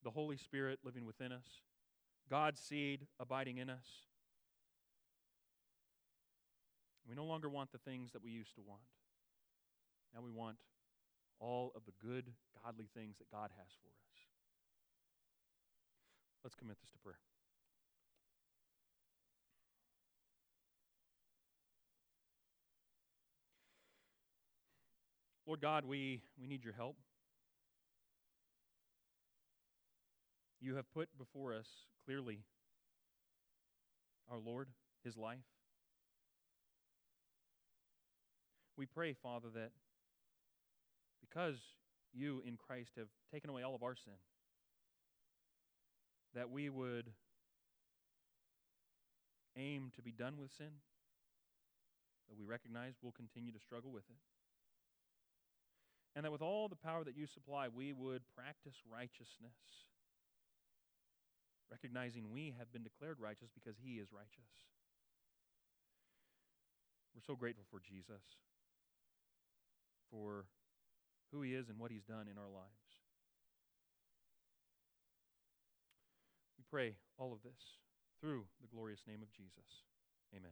the 0.03 0.11
Holy 0.11 0.37
Spirit 0.37 0.81
living 0.85 1.07
within 1.07 1.33
us, 1.33 1.63
God's 2.29 2.61
seed 2.61 3.07
abiding 3.21 3.59
in 3.59 3.71
us. 3.71 3.87
We 7.09 7.15
no 7.15 7.25
longer 7.25 7.49
want 7.49 7.71
the 7.71 7.79
things 7.79 8.13
that 8.13 8.23
we 8.23 8.31
used 8.31 8.55
to 8.55 8.63
want. 8.67 8.81
Now 10.15 10.23
we 10.23 10.31
want 10.31 10.57
all 11.39 11.73
of 11.77 11.83
the 11.85 11.93
good, 12.01 12.33
godly 12.65 12.89
things 12.95 13.19
that 13.19 13.31
God 13.31 13.51
has 13.59 13.69
for 13.83 13.89
us. 13.89 14.04
Let's 16.45 16.55
commit 16.55 16.77
this 16.83 16.91
to 16.91 16.99
prayer. 16.99 17.17
Lord 25.47 25.61
God, 25.61 25.87
we, 25.87 26.21
we 26.39 26.47
need 26.47 26.63
your 26.65 26.75
help. 26.75 26.97
You 30.61 30.77
have 30.77 30.91
put 30.93 31.09
before 31.17 31.55
us 31.55 31.67
clearly 32.05 32.41
our 34.31 34.39
Lord, 34.39 34.69
his 35.03 35.17
life. 35.17 35.39
We 38.77 38.87
pray, 38.87 39.15
Father, 39.15 39.49
that 39.55 39.71
because 41.21 41.57
you 42.13 42.43
in 42.47 42.57
Christ 42.57 42.93
have 42.97 43.09
taken 43.33 43.49
away 43.51 43.63
all 43.63 43.75
of 43.75 43.83
our 43.83 43.95
sin, 43.95 44.15
that 46.35 46.51
we 46.51 46.69
would 46.69 47.11
aim 49.57 49.93
to 49.97 50.03
be 50.03 50.13
done 50.13 50.39
with 50.39 50.51
sin, 50.51 50.81
that 52.29 52.39
we 52.39 52.45
recognize 52.45 52.95
we'll 53.03 53.13
continue 53.13 53.53
to 53.53 53.61
struggle 53.61 53.93
with 53.93 54.05
it 54.11 54.17
and 56.15 56.25
that 56.25 56.31
with 56.31 56.43
all 56.43 56.69
the 56.69 56.79
power 56.79 57.03
that 57.05 57.17
you 57.17 57.27
supply, 57.27 57.67
we 57.69 57.93
would 57.93 58.23
practice 58.35 58.79
righteousness, 58.87 59.59
recognizing 61.71 62.31
we 62.31 62.55
have 62.59 62.73
been 62.73 62.85
declared 62.85 63.19
righteous 63.19 63.51
because 63.53 63.75
he 63.83 63.99
is 63.99 64.13
righteous. 64.13 64.47
We're 67.15 67.27
so 67.27 67.35
grateful 67.35 67.65
for 67.71 67.81
Jesus, 67.81 68.23
for 70.11 70.47
who 71.33 71.43
he 71.43 71.55
is 71.55 71.69
and 71.69 71.79
what 71.79 71.91
he's 71.91 72.07
done 72.07 72.27
in 72.31 72.39
our 72.39 72.51
lives. 72.51 72.91
We 76.59 76.64
pray 76.75 76.97
all 77.19 77.33
of 77.33 77.39
this 77.45 77.79
through 78.21 78.43
the 78.61 78.67
glorious 78.67 78.99
name 79.07 79.23
of 79.23 79.31
Jesus. 79.31 79.87
Amen. 80.35 80.51